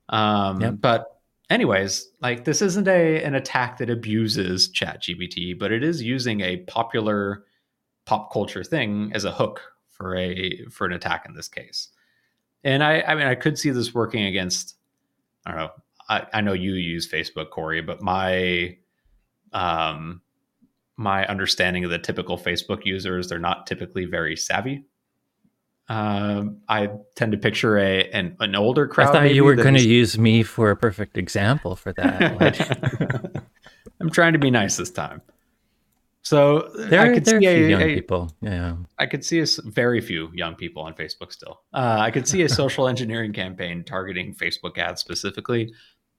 Um, 0.08 0.60
yep. 0.60 0.74
But 0.80 1.06
anyways, 1.48 2.10
like 2.20 2.44
this 2.44 2.60
isn't 2.60 2.88
a 2.88 3.22
an 3.22 3.34
attack 3.34 3.78
that 3.78 3.88
abuses 3.88 4.72
ChatGPT, 4.72 5.56
but 5.58 5.70
it 5.70 5.84
is 5.84 6.02
using 6.02 6.40
a 6.40 6.58
popular 6.64 7.44
pop 8.04 8.32
culture 8.32 8.64
thing 8.64 9.12
as 9.14 9.24
a 9.24 9.32
hook 9.32 9.60
for 9.88 10.16
a 10.16 10.64
for 10.70 10.86
an 10.86 10.92
attack 10.92 11.24
in 11.28 11.34
this 11.34 11.48
case. 11.48 11.88
And 12.64 12.82
I, 12.82 13.02
I 13.02 13.14
mean, 13.14 13.26
I 13.26 13.34
could 13.34 13.58
see 13.58 13.70
this 13.70 13.94
working 13.94 14.24
against. 14.24 14.76
I 15.44 15.50
don't 15.50 15.60
know. 15.60 15.70
I, 16.08 16.26
I 16.34 16.40
know 16.40 16.52
you 16.52 16.74
use 16.74 17.10
Facebook, 17.10 17.50
Corey, 17.50 17.80
but 17.80 18.02
my 18.02 18.76
um 19.52 20.20
my 20.96 21.26
understanding 21.26 21.84
of 21.84 21.90
the 21.90 21.98
typical 21.98 22.38
Facebook 22.38 22.84
users, 22.84 23.28
they're 23.28 23.38
not 23.38 23.66
typically 23.66 24.04
very 24.04 24.36
savvy. 24.36 24.84
Um, 25.88 26.58
I 26.68 26.90
tend 27.16 27.32
to 27.32 27.38
picture 27.38 27.76
a 27.76 28.08
an, 28.10 28.36
an 28.40 28.54
older 28.54 28.86
crowd. 28.86 29.08
I 29.08 29.12
thought 29.12 29.34
you 29.34 29.44
were 29.44 29.56
going 29.56 29.74
to 29.74 29.88
use 29.88 30.16
me 30.16 30.42
for 30.42 30.70
a 30.70 30.76
perfect 30.76 31.18
example 31.18 31.76
for 31.76 31.92
that. 31.94 33.42
I'm 34.00 34.10
trying 34.10 34.32
to 34.32 34.38
be 34.38 34.50
nice 34.50 34.76
this 34.76 34.90
time. 34.90 35.22
So 36.22 36.70
there, 36.76 37.00
I 37.00 37.12
could 37.12 37.24
there 37.24 37.40
see 37.40 37.46
a, 37.46 37.68
young 37.68 37.82
a, 37.82 37.94
people. 37.94 38.32
Yeah, 38.40 38.76
I 38.98 39.06
could 39.06 39.24
see 39.24 39.40
a 39.40 39.46
very 39.64 40.00
few 40.00 40.30
young 40.32 40.54
people 40.54 40.82
on 40.82 40.94
Facebook 40.94 41.32
still. 41.32 41.62
Uh, 41.74 41.98
I 41.98 42.12
could 42.12 42.28
see 42.28 42.42
a 42.42 42.48
social 42.62 42.86
engineering 42.86 43.32
campaign 43.32 43.82
targeting 43.84 44.34
Facebook 44.34 44.78
ads 44.78 45.00
specifically 45.00 45.72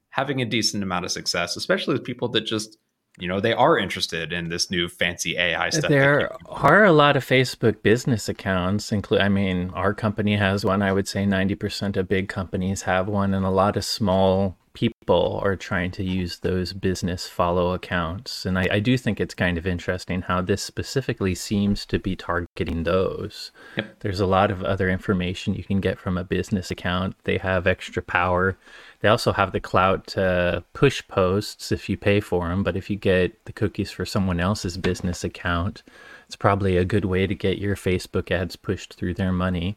having 0.10 0.42
a 0.42 0.46
decent 0.46 0.84
amount 0.84 1.06
of 1.06 1.12
success, 1.12 1.56
especially 1.56 1.94
with 1.94 2.04
people 2.04 2.28
that 2.30 2.42
just 2.42 2.78
you 3.18 3.28
know 3.28 3.40
they 3.40 3.54
are 3.54 3.78
interested 3.78 4.34
in 4.34 4.50
this 4.50 4.70
new 4.70 4.90
fancy 4.90 5.38
AI 5.38 5.70
stuff. 5.70 5.90
There 5.90 6.32
are 6.50 6.84
a 6.84 6.92
lot 6.92 7.16
of 7.16 7.26
Facebook 7.26 7.82
business 7.82 8.28
accounts. 8.28 8.92
Include, 8.92 9.22
I 9.22 9.30
mean, 9.30 9.70
our 9.74 9.94
company 9.94 10.36
has 10.36 10.66
one. 10.66 10.82
I 10.82 10.92
would 10.92 11.08
say 11.08 11.26
ninety 11.26 11.56
percent 11.56 11.96
of 11.96 12.10
big 12.10 12.28
companies 12.28 12.82
have 12.82 13.08
one, 13.08 13.34
and 13.34 13.46
a 13.46 13.50
lot 13.50 13.78
of 13.78 13.86
small 13.86 14.58
people 14.74 15.40
are 15.44 15.56
trying 15.56 15.92
to 15.92 16.04
use 16.04 16.40
those 16.40 16.74
business 16.74 17.28
follow 17.28 17.74
accounts. 17.74 18.46
And 18.46 18.58
I, 18.58 18.68
I 18.72 18.80
do 18.80 18.98
think 18.98 19.20
it's 19.20 19.36
kind 19.36 19.58
of 19.58 19.68
interesting 19.68 20.24
how 20.24 20.42
this 20.42 20.64
specifically 20.64 21.36
seems 21.36 21.86
to 21.88 22.00
be 22.00 22.16
targeting 22.16 22.84
those. 22.84 23.52
Yep. 23.78 24.00
There's 24.00 24.20
a 24.20 24.26
lot 24.26 24.52
of 24.52 24.64
other 24.64 24.90
information 24.90 25.54
you 25.54 25.64
can 25.64 25.80
get 25.80 26.00
from 26.00 26.18
a 26.18 26.24
business 26.24 26.72
account. 26.72 27.16
They 27.24 27.38
have 27.38 27.68
extra 27.68 28.02
power 28.02 28.58
they 29.04 29.10
also 29.10 29.34
have 29.34 29.52
the 29.52 29.60
clout 29.60 30.08
to 30.08 30.64
push 30.72 31.06
posts 31.10 31.74
if 31.74 31.90
you 31.90 31.98
pay 31.98 32.22
for 32.22 32.48
them, 32.48 32.64
but 32.64 32.78
if 32.78 32.90
you 32.90 32.96
get 32.96 33.44
the 33.44 33.52
cookies 33.52 33.92
for 33.92 34.06
someone 34.06 34.40
else's 34.40 34.78
business 34.78 35.26
account, 35.26 35.84
it's 36.26 36.38
probably 36.38 36.78
a 36.78 36.86
good 36.86 37.04
way 37.04 37.28
to 37.28 37.36
get 37.36 37.58
your 37.58 37.76
Facebook 37.76 38.32
ads 38.32 38.56
pushed 38.56 38.94
through 38.94 39.16
their 39.16 39.34
money. 39.34 39.76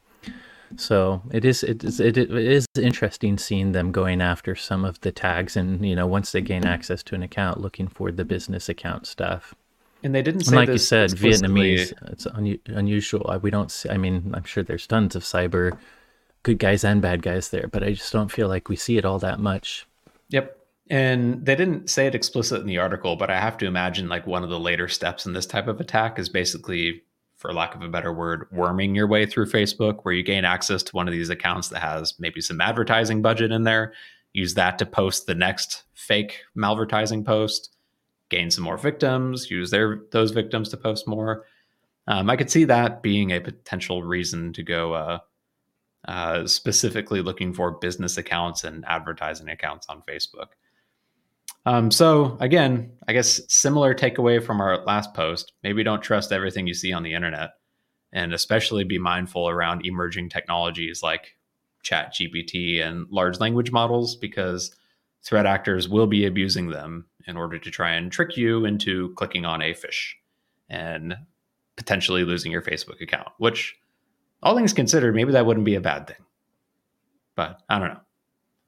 So 0.77 1.23
it 1.31 1.45
is 1.45 1.63
it 1.63 1.85
is 1.85 2.01
it, 2.01 2.17
it 2.19 2.31
is 2.31 2.67
interesting 2.77 3.39
seeing 3.39 3.73
them 3.73 3.93
going 3.93 4.21
after 4.21 4.55
some 4.57 4.85
of 4.85 5.01
the 5.01 5.13
tags 5.13 5.57
and 5.57 5.87
you 5.87 5.95
know 5.95 6.07
once 6.07 6.33
they 6.33 6.41
gain 6.41 6.67
access 6.67 7.03
to 7.05 7.15
an 7.15 7.23
account 7.23 7.61
looking 7.61 7.87
for 7.89 8.11
the 8.11 8.25
business 8.25 8.69
account 8.69 9.07
stuff. 9.07 9.55
And 10.03 10.15
they 10.15 10.23
didn't 10.23 10.43
say 10.43 10.57
like 10.57 10.69
you 10.69 10.79
said 10.79 11.11
Vietnamese. 11.11 11.93
It's 12.11 12.27
un- 12.27 12.59
unusual. 12.67 13.39
We 13.41 13.51
don't. 13.51 13.71
See, 13.71 13.89
I 13.89 13.97
mean, 13.97 14.33
I'm 14.35 14.45
sure 14.45 14.63
there's 14.63 14.87
tons 14.87 15.17
of 15.17 15.23
cyber 15.23 15.79
good 16.47 16.59
guys 16.61 16.85
and 16.85 17.03
bad 17.03 17.23
guys 17.23 17.49
there, 17.49 17.67
but 17.67 17.83
I 17.83 17.93
just 17.93 18.13
don't 18.13 18.31
feel 18.31 18.47
like 18.47 18.69
we 18.69 18.77
see 18.77 18.99
it 18.99 19.05
all 19.05 19.19
that 19.19 19.41
much. 19.41 19.85
Yep. 20.29 20.57
And 20.89 21.45
they 21.45 21.57
didn't 21.57 21.91
say 21.91 22.07
it 22.07 22.15
explicit 22.15 22.61
in 22.61 22.69
the 22.69 22.79
article, 22.79 23.17
but 23.17 23.31
I 23.31 23.41
have 23.41 23.57
to 23.59 23.67
imagine 23.67 24.09
like 24.09 24.29
one 24.29 24.45
of 24.45 24.51
the 24.51 24.61
later 24.61 24.87
steps 24.87 25.27
in 25.27 25.33
this 25.33 25.47
type 25.47 25.67
of 25.67 25.81
attack 25.81 26.21
is 26.21 26.29
basically, 26.29 27.03
for 27.37 27.53
lack 27.53 27.75
of 27.75 27.83
a 27.83 27.89
better 27.89 28.13
word, 28.13 28.47
worming 28.51 28.95
your 28.95 29.07
way 29.07 29.27
through 29.27 29.47
Facebook, 29.47 30.01
where 30.03 30.15
you 30.15 30.23
gain 30.23 30.45
access 30.45 30.83
to 30.83 30.97
one 30.97 31.07
of 31.07 31.13
these 31.13 31.31
accounts 31.31 31.69
that 31.69 31.81
has 31.81 32.15
maybe 32.19 32.41
some 32.41 32.61
advertising 32.61 33.23
budget 33.23 33.53
in 33.53 33.65
there, 33.65 33.93
use 34.33 34.55
that 34.55 34.79
to 34.79 34.87
post 34.87 35.27
the 35.27 35.35
next 35.35 35.85
fake 35.95 36.41
malvertising 36.57 37.25
post, 37.25 37.77
gain 38.31 38.51
some 38.51 38.65
more 38.65 38.79
victims, 38.79 39.51
use 39.51 39.71
their 39.71 40.03
those 40.13 40.31
victims 40.31 40.69
to 40.71 40.77
post 40.77 41.07
more. 41.07 41.45
Um, 42.09 42.31
I 42.31 42.37
could 42.37 42.51
see 42.51 42.65
that 42.65 43.03
being 43.03 43.33
a 43.33 43.41
potential 43.41 44.03
reason 44.03 44.53
to 44.55 44.63
go 44.63 44.95
uh, 44.95 45.19
uh, 46.07 46.47
specifically 46.47 47.21
looking 47.21 47.53
for 47.53 47.73
business 47.73 48.17
accounts 48.17 48.65
and 48.65 48.85
advertising 48.87 49.49
accounts 49.49 49.87
on 49.89 50.03
Facebook. 50.09 50.49
Um, 51.65 51.91
so 51.91 52.37
again, 52.41 52.93
I 53.09 53.13
guess 53.13 53.41
similar 53.49 53.95
takeaway 53.95 54.43
from 54.45 54.61
our 54.61 54.85
last 54.85 55.15
post: 55.15 55.53
maybe 55.63 55.83
don't 55.83 56.03
trust 56.03 56.33
everything 56.33 56.67
you 56.67 56.75
see 56.75 56.93
on 56.93 57.03
the 57.03 57.15
internet, 57.15 57.51
and 58.13 58.33
especially 58.33 58.85
be 58.85 58.99
mindful 58.99 59.49
around 59.49 59.85
emerging 59.85 60.29
technologies 60.29 61.03
like 61.03 61.37
Chat 61.83 62.15
GPT 62.15 62.85
and 62.87 63.07
large 63.11 63.41
language 63.41 63.73
models, 63.73 64.17
because 64.17 64.75
threat 65.23 65.47
actors 65.47 65.89
will 65.89 66.07
be 66.07 66.25
abusing 66.27 66.69
them 66.69 67.07
in 67.27 67.37
order 67.37 67.59
to 67.59 67.71
try 67.71 67.91
and 67.93 68.13
trick 68.13 68.37
you 68.37 68.65
into 68.65 69.13
clicking 69.15 69.45
on 69.45 69.61
a 69.61 69.75
fish 69.75 70.17
and 70.69 71.17
potentially 71.77 72.25
losing 72.25 72.53
your 72.53 72.63
Facebook 72.63 73.01
account, 73.01 73.29
which 73.39 73.77
all 74.43 74.57
things 74.57 74.73
considered, 74.73 75.15
maybe 75.15 75.33
that 75.33 75.47
wouldn't 75.47 75.67
be 75.67 75.75
a 75.75 75.81
bad 75.81 76.07
thing. 76.07 76.17
but 77.35 77.61
I 77.69 77.79
don't 77.79 77.89
know. 77.89 78.01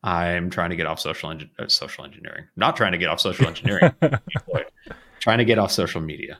I'm 0.03 0.51
trying 0.51 0.71
to 0.71 0.77
get 0.77 0.87
off 0.87 1.01
social 1.01 1.31
uh, 1.31 1.69
social 1.69 2.05
engineering. 2.05 2.45
Not 2.57 2.77
trying 2.77 2.93
to 2.93 2.99
get 2.99 3.09
off 3.09 3.21
social 3.21 3.47
engineering. 3.47 3.93
trying 5.21 5.39
to 5.39 5.45
get 5.45 5.59
off 5.59 5.73
social 5.73 6.01
media. 6.01 6.39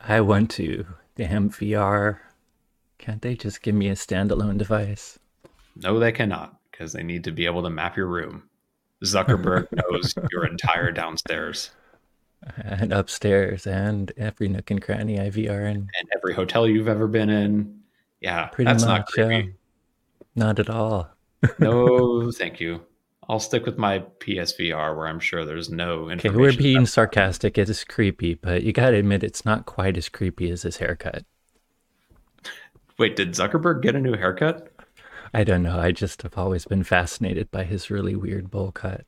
I 0.00 0.20
want 0.20 0.50
to. 0.52 0.86
Damn 1.16 1.50
VR. 1.50 2.18
Can't 2.98 3.22
they 3.22 3.34
just 3.34 3.62
give 3.62 3.74
me 3.74 3.88
a 3.88 3.94
standalone 3.94 4.58
device? 4.58 5.18
No, 5.76 5.98
they 5.98 6.12
cannot 6.12 6.56
because 6.70 6.92
they 6.92 7.02
need 7.02 7.24
to 7.24 7.32
be 7.32 7.46
able 7.46 7.62
to 7.62 7.70
map 7.70 7.96
your 7.96 8.06
room. 8.06 8.44
Zuckerberg 9.04 9.68
knows 9.90 10.14
your 10.32 10.44
entire 10.44 10.90
downstairs 10.90 11.70
and 12.56 12.92
upstairs 12.92 13.66
and 13.66 14.12
every 14.16 14.48
nook 14.48 14.70
and 14.70 14.82
cranny 14.82 15.20
I 15.20 15.30
VR 15.30 15.70
in. 15.70 15.76
And 15.76 16.08
every 16.16 16.34
hotel 16.34 16.66
you've 16.66 16.88
ever 16.88 17.06
been 17.06 17.30
in. 17.30 17.80
Yeah, 18.20 18.46
Pretty 18.46 18.70
that's 18.70 18.84
much, 18.84 18.88
not 18.88 19.06
creepy. 19.06 19.34
Yeah. 19.34 19.52
Not 20.34 20.58
at 20.58 20.70
all. 20.70 21.10
No, 21.58 22.30
thank 22.34 22.60
you. 22.60 22.80
I'll 23.28 23.40
stick 23.40 23.66
with 23.66 23.76
my 23.76 23.98
PSVR 24.20 24.96
where 24.96 25.06
I'm 25.06 25.20
sure 25.20 25.44
there's 25.44 25.68
no 25.68 26.08
information. 26.08 26.30
Okay, 26.30 26.36
we're 26.36 26.56
being 26.56 26.86
sarcastic. 26.86 27.58
It 27.58 27.68
is 27.68 27.84
creepy, 27.84 28.34
but 28.34 28.62
you 28.62 28.72
got 28.72 28.90
to 28.90 28.96
admit 28.96 29.22
it's 29.22 29.44
not 29.44 29.66
quite 29.66 29.98
as 29.98 30.08
creepy 30.08 30.50
as 30.50 30.62
his 30.62 30.78
haircut. 30.78 31.24
Wait, 32.98 33.16
did 33.16 33.32
Zuckerberg 33.32 33.82
get 33.82 33.94
a 33.94 34.00
new 34.00 34.14
haircut? 34.14 34.72
I 35.34 35.44
don't 35.44 35.62
know. 35.62 35.78
I 35.78 35.92
just 35.92 36.22
have 36.22 36.38
always 36.38 36.64
been 36.64 36.84
fascinated 36.84 37.50
by 37.50 37.64
his 37.64 37.90
really 37.90 38.16
weird 38.16 38.50
bowl 38.50 38.72
cut. 38.72 39.04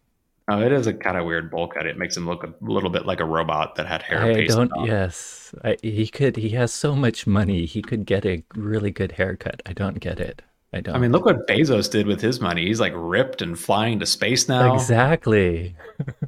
Oh, 0.48 0.60
it 0.60 0.72
is 0.72 0.86
a 0.86 0.92
kind 0.92 1.16
of 1.16 1.24
weird 1.24 1.50
bowl 1.50 1.68
cut. 1.68 1.86
It 1.86 1.96
makes 1.96 2.16
him 2.16 2.26
look 2.26 2.42
a 2.42 2.52
little 2.60 2.90
bit 2.90 3.06
like 3.06 3.20
a 3.20 3.24
robot 3.24 3.76
that 3.76 3.86
had 3.86 4.02
hair. 4.02 4.22
I 4.22 4.46
don't. 4.46 4.72
On. 4.72 4.84
Yes, 4.84 5.54
I, 5.64 5.76
he 5.82 6.08
could. 6.08 6.36
He 6.36 6.50
has 6.50 6.72
so 6.72 6.94
much 6.94 7.26
money. 7.26 7.66
He 7.66 7.80
could 7.80 8.04
get 8.04 8.26
a 8.26 8.42
really 8.54 8.90
good 8.90 9.12
haircut. 9.12 9.62
I 9.64 9.72
don't 9.72 10.00
get 10.00 10.18
it. 10.18 10.42
I 10.72 10.80
don't. 10.80 10.94
I 10.94 10.98
mean, 10.98 11.12
look 11.12 11.24
what 11.24 11.48
Bezos 11.48 11.90
did 11.90 12.06
with 12.06 12.20
his 12.20 12.40
money. 12.40 12.66
He's 12.66 12.80
like 12.80 12.92
ripped 12.94 13.42
and 13.42 13.58
flying 13.58 13.98
to 14.00 14.06
space 14.06 14.48
now. 14.48 14.74
Exactly. 14.74 15.74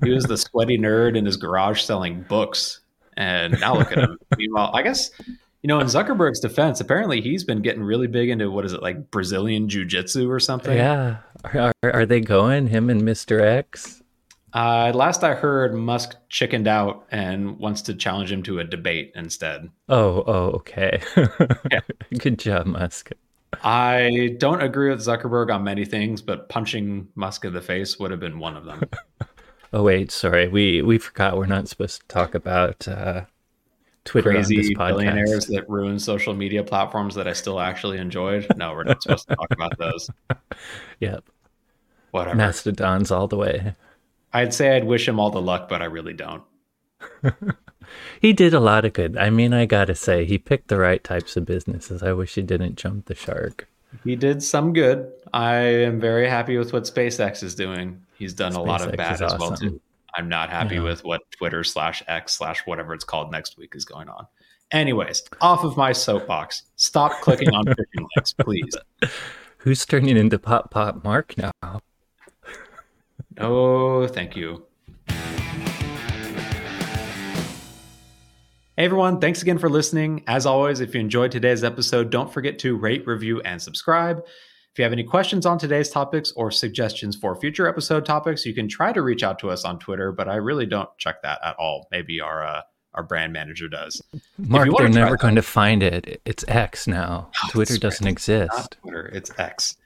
he 0.03 0.11
was 0.11 0.25
the 0.25 0.37
sweaty 0.37 0.79
nerd 0.79 1.17
in 1.17 1.25
his 1.25 1.37
garage 1.37 1.83
selling 1.83 2.23
books, 2.23 2.81
and 3.17 3.59
now 3.61 3.77
look 3.77 3.93
at 3.93 3.99
him. 3.99 4.19
Meanwhile, 4.37 4.73
I 4.75 4.83
guess 4.83 5.11
you 5.63 5.69
know, 5.69 5.79
in 5.79 5.87
Zuckerberg's 5.87 6.41
defense, 6.41 6.81
apparently 6.81 7.21
he's 7.21 7.45
been 7.45 7.63
getting 7.63 7.85
really 7.85 8.09
big 8.09 8.31
into 8.31 8.51
what 8.51 8.65
is 8.65 8.73
it 8.73 8.83
like 8.83 9.13
Brazilian 9.13 9.69
jiu 9.69 9.85
jitsu 9.85 10.29
or 10.29 10.41
something? 10.41 10.77
Yeah. 10.77 11.19
Are, 11.45 11.73
are 11.85 12.05
they 12.05 12.21
going 12.21 12.67
him 12.67 12.91
and 12.91 13.03
Mr. 13.03 13.41
X? 13.41 14.03
Uh, 14.53 14.93
last 14.95 15.23
I 15.25 15.35
heard, 15.35 15.75
Musk 15.75 16.17
chickened 16.29 16.67
out 16.67 17.07
and 17.11 17.59
wants 17.59 17.83
to 17.83 17.95
challenge 17.95 18.31
him 18.31 18.43
to 18.43 18.59
a 18.59 18.65
debate 18.65 19.13
instead. 19.15 19.71
Oh, 19.89 20.25
oh, 20.27 20.51
okay. 20.57 21.01
yeah. 21.71 21.81
Good 22.19 22.39
job, 22.39 22.67
Musk. 22.67 23.13
I 23.63 24.37
don't 24.39 24.63
agree 24.63 24.91
with 24.91 25.01
Zuckerberg 25.01 25.55
on 25.55 25.65
many 25.65 25.85
things, 25.85 26.23
but 26.23 26.49
punching 26.49 27.09
Musk 27.15 27.45
in 27.45 27.53
the 27.53 27.61
face 27.61 27.99
would 27.99 28.11
have 28.11 28.21
been 28.21 28.39
one 28.39 28.57
of 28.57 28.65
them. 28.65 28.89
oh 29.73 29.83
wait, 29.83 30.11
sorry, 30.11 30.49
we 30.49 30.83
we 30.83 30.99
forgot 30.99 31.37
we're 31.37 31.47
not 31.47 31.69
supposed 31.69 32.01
to 32.01 32.07
talk 32.09 32.35
about 32.35 32.87
uh, 32.89 33.23
Twitter 34.05 34.31
crazy 34.31 34.75
billionaires 34.75 35.47
that 35.47 35.69
ruin 35.69 35.99
social 35.99 36.35
media 36.35 36.65
platforms 36.65 37.15
that 37.15 37.29
I 37.29 37.33
still 37.33 37.61
actually 37.61 37.99
enjoyed. 37.99 38.47
No, 38.57 38.73
we're 38.73 38.85
not 38.85 39.03
supposed 39.03 39.29
to 39.29 39.37
talk 39.37 39.49
about 39.53 39.79
those. 39.79 40.11
Yep. 41.01 41.25
Whatever. 42.13 42.37
Mastodons 42.37 43.11
all 43.11 43.27
the 43.27 43.37
way. 43.37 43.75
I'd 44.33 44.55
say 44.55 44.77
I'd 44.77 44.85
wish 44.85 45.09
him 45.09 45.19
all 45.19 45.31
the 45.31 45.41
luck, 45.41 45.69
but 45.69 45.83
I 45.83 45.87
really 45.87 46.13
don't. 46.13 46.45
he 48.21 48.33
did 48.33 48.55
a 48.55 48.61
lot 48.61 48.85
of 48.85 48.93
good. 48.93 49.17
I 49.17 49.31
mean, 49.31 49.53
I 49.53 49.67
gotta 49.67 49.95
say, 49.95 50.25
he 50.25 50.39
picked 50.39 50.69
the 50.69 50.79
right 50.79 51.03
types 51.03 51.37
of 51.37 51.45
businesses. 51.45 52.03
I 52.03 52.13
wish 52.13 52.35
he 52.35 52.43
didn't 52.43 52.77
jump 52.77 53.07
the 53.07 53.15
shark. 53.15 53.69
He 54.05 54.17
did 54.17 54.43
some 54.43 54.73
good. 54.73 55.13
I 55.33 55.57
am 55.57 56.01
very 56.01 56.29
happy 56.29 56.57
with 56.57 56.73
what 56.73 56.85
SpaceX 56.85 57.43
is 57.43 57.55
doing. 57.55 58.03
He's 58.19 58.35
done 58.35 58.53
SpaceX 58.53 58.57
a 58.57 58.61
lot 58.63 58.83
of 58.83 58.97
bad 58.97 59.15
as 59.15 59.23
awesome. 59.23 59.39
well 59.41 59.57
too. 59.57 59.81
I'm 60.15 60.29
not 60.29 60.51
happy 60.51 60.77
yeah. 60.77 60.83
with 60.83 61.05
what 61.05 61.23
Twitter 61.31 61.65
slash 61.65 62.03
X 62.07 62.35
slash 62.35 62.61
whatever 62.67 62.95
it's 62.95 63.05
called 63.05 63.31
next 63.31 63.57
week 63.57 63.75
is 63.75 63.85
going 63.85 64.09
on. 64.09 64.27
Anyways, 64.71 65.23
off 65.41 65.65
of 65.65 65.77
my 65.77 65.93
soapbox. 65.93 66.63
Stop 66.77 67.21
clicking 67.21 67.55
on 67.55 67.65
phishing 67.67 68.07
links, 68.17 68.33
please. 68.33 68.75
Who's 69.59 69.85
turning 69.87 70.17
into 70.17 70.39
Pop 70.39 70.71
Pop 70.71 71.05
Mark 71.05 71.35
now? 71.37 71.81
No, 73.37 74.07
thank 74.09 74.37
you. 74.37 74.65
Hey 78.75 78.87
everyone, 78.87 79.21
thanks 79.21 79.43
again 79.43 79.59
for 79.59 79.69
listening. 79.69 80.25
As 80.27 80.47
always, 80.47 80.81
if 80.81 80.95
you 80.95 81.01
enjoyed 81.01 81.31
today's 81.31 81.63
episode, 81.63 82.09
don't 82.09 82.33
forget 82.33 82.59
to 82.61 82.75
rate, 82.75 83.07
review, 83.07 83.43
and 83.43 83.61
subscribe. 83.61 84.21
If 84.25 84.79
you 84.79 84.85
have 84.85 84.95
any 84.95 85.05
questions 85.05 85.45
on 85.45 85.59
today's 85.59 85.91
topics 85.91 86.33
or 86.37 86.51
suggestions 86.51 87.15
for 87.15 87.37
future 87.37 87.67
episode 87.67 88.07
topics, 88.07 88.47
you 88.47 88.55
can 88.55 88.69
try 88.69 88.91
to 88.95 89.03
reach 89.03 89.23
out 89.23 89.39
to 89.41 89.51
us 89.51 89.67
on 89.67 89.79
Twitter, 89.79 90.11
but 90.11 90.27
I 90.27 90.37
really 90.37 90.65
don't 90.65 90.89
check 90.97 91.21
that 91.21 91.39
at 91.45 91.55
all. 91.57 91.87
Maybe 91.91 92.19
our 92.23 92.43
uh, 92.43 92.63
our 92.95 93.03
brand 93.03 93.35
manager 93.35 93.69
does. 93.69 94.01
Mark, 94.39 94.71
they're 94.79 94.89
never 94.89 95.19
going 95.19 95.35
to 95.35 95.43
find 95.43 95.83
it. 95.83 96.23
It's 96.25 96.43
X 96.49 96.87
now. 96.87 97.29
Oh, 97.45 97.49
Twitter 97.51 97.77
doesn't 97.77 98.07
right. 98.07 98.11
exist. 98.11 98.55
It's 98.57 98.69
Twitter, 98.69 99.05
it's 99.13 99.39
X. 99.39 99.77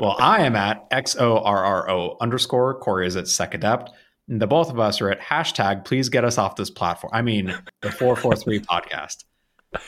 Well, 0.00 0.16
I 0.18 0.42
am 0.42 0.56
at 0.56 0.84
X 0.90 1.14
O 1.14 1.38
R 1.38 1.64
R 1.64 1.88
O 1.88 2.16
underscore. 2.20 2.74
Corey 2.80 3.06
is 3.06 3.14
at 3.14 3.26
SecAdept 3.26 3.90
the 4.28 4.46
both 4.46 4.70
of 4.70 4.78
us 4.78 5.00
are 5.00 5.10
at 5.10 5.20
hashtag 5.20 5.84
please 5.84 6.08
get 6.08 6.24
us 6.24 6.38
off 6.38 6.56
this 6.56 6.70
platform. 6.70 7.10
I 7.12 7.22
mean, 7.22 7.46
the 7.80 7.90
443 7.90 8.60
podcast. 8.70 9.24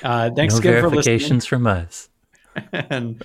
Uh, 0.03 0.31
thanks 0.31 0.55
no 0.55 0.61
again 0.61 0.83
for 0.83 0.90
listening. 0.90 1.40
from 1.40 1.66
us. 1.66 2.09
and 2.73 3.23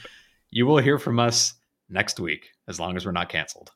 you 0.50 0.65
will 0.65 0.78
hear 0.78 0.98
from 0.98 1.19
us 1.19 1.54
next 1.89 2.19
week 2.19 2.50
as 2.67 2.80
long 2.80 2.95
as 2.98 3.06
we're 3.06 3.12
not 3.12 3.30
canceled. 3.30 3.72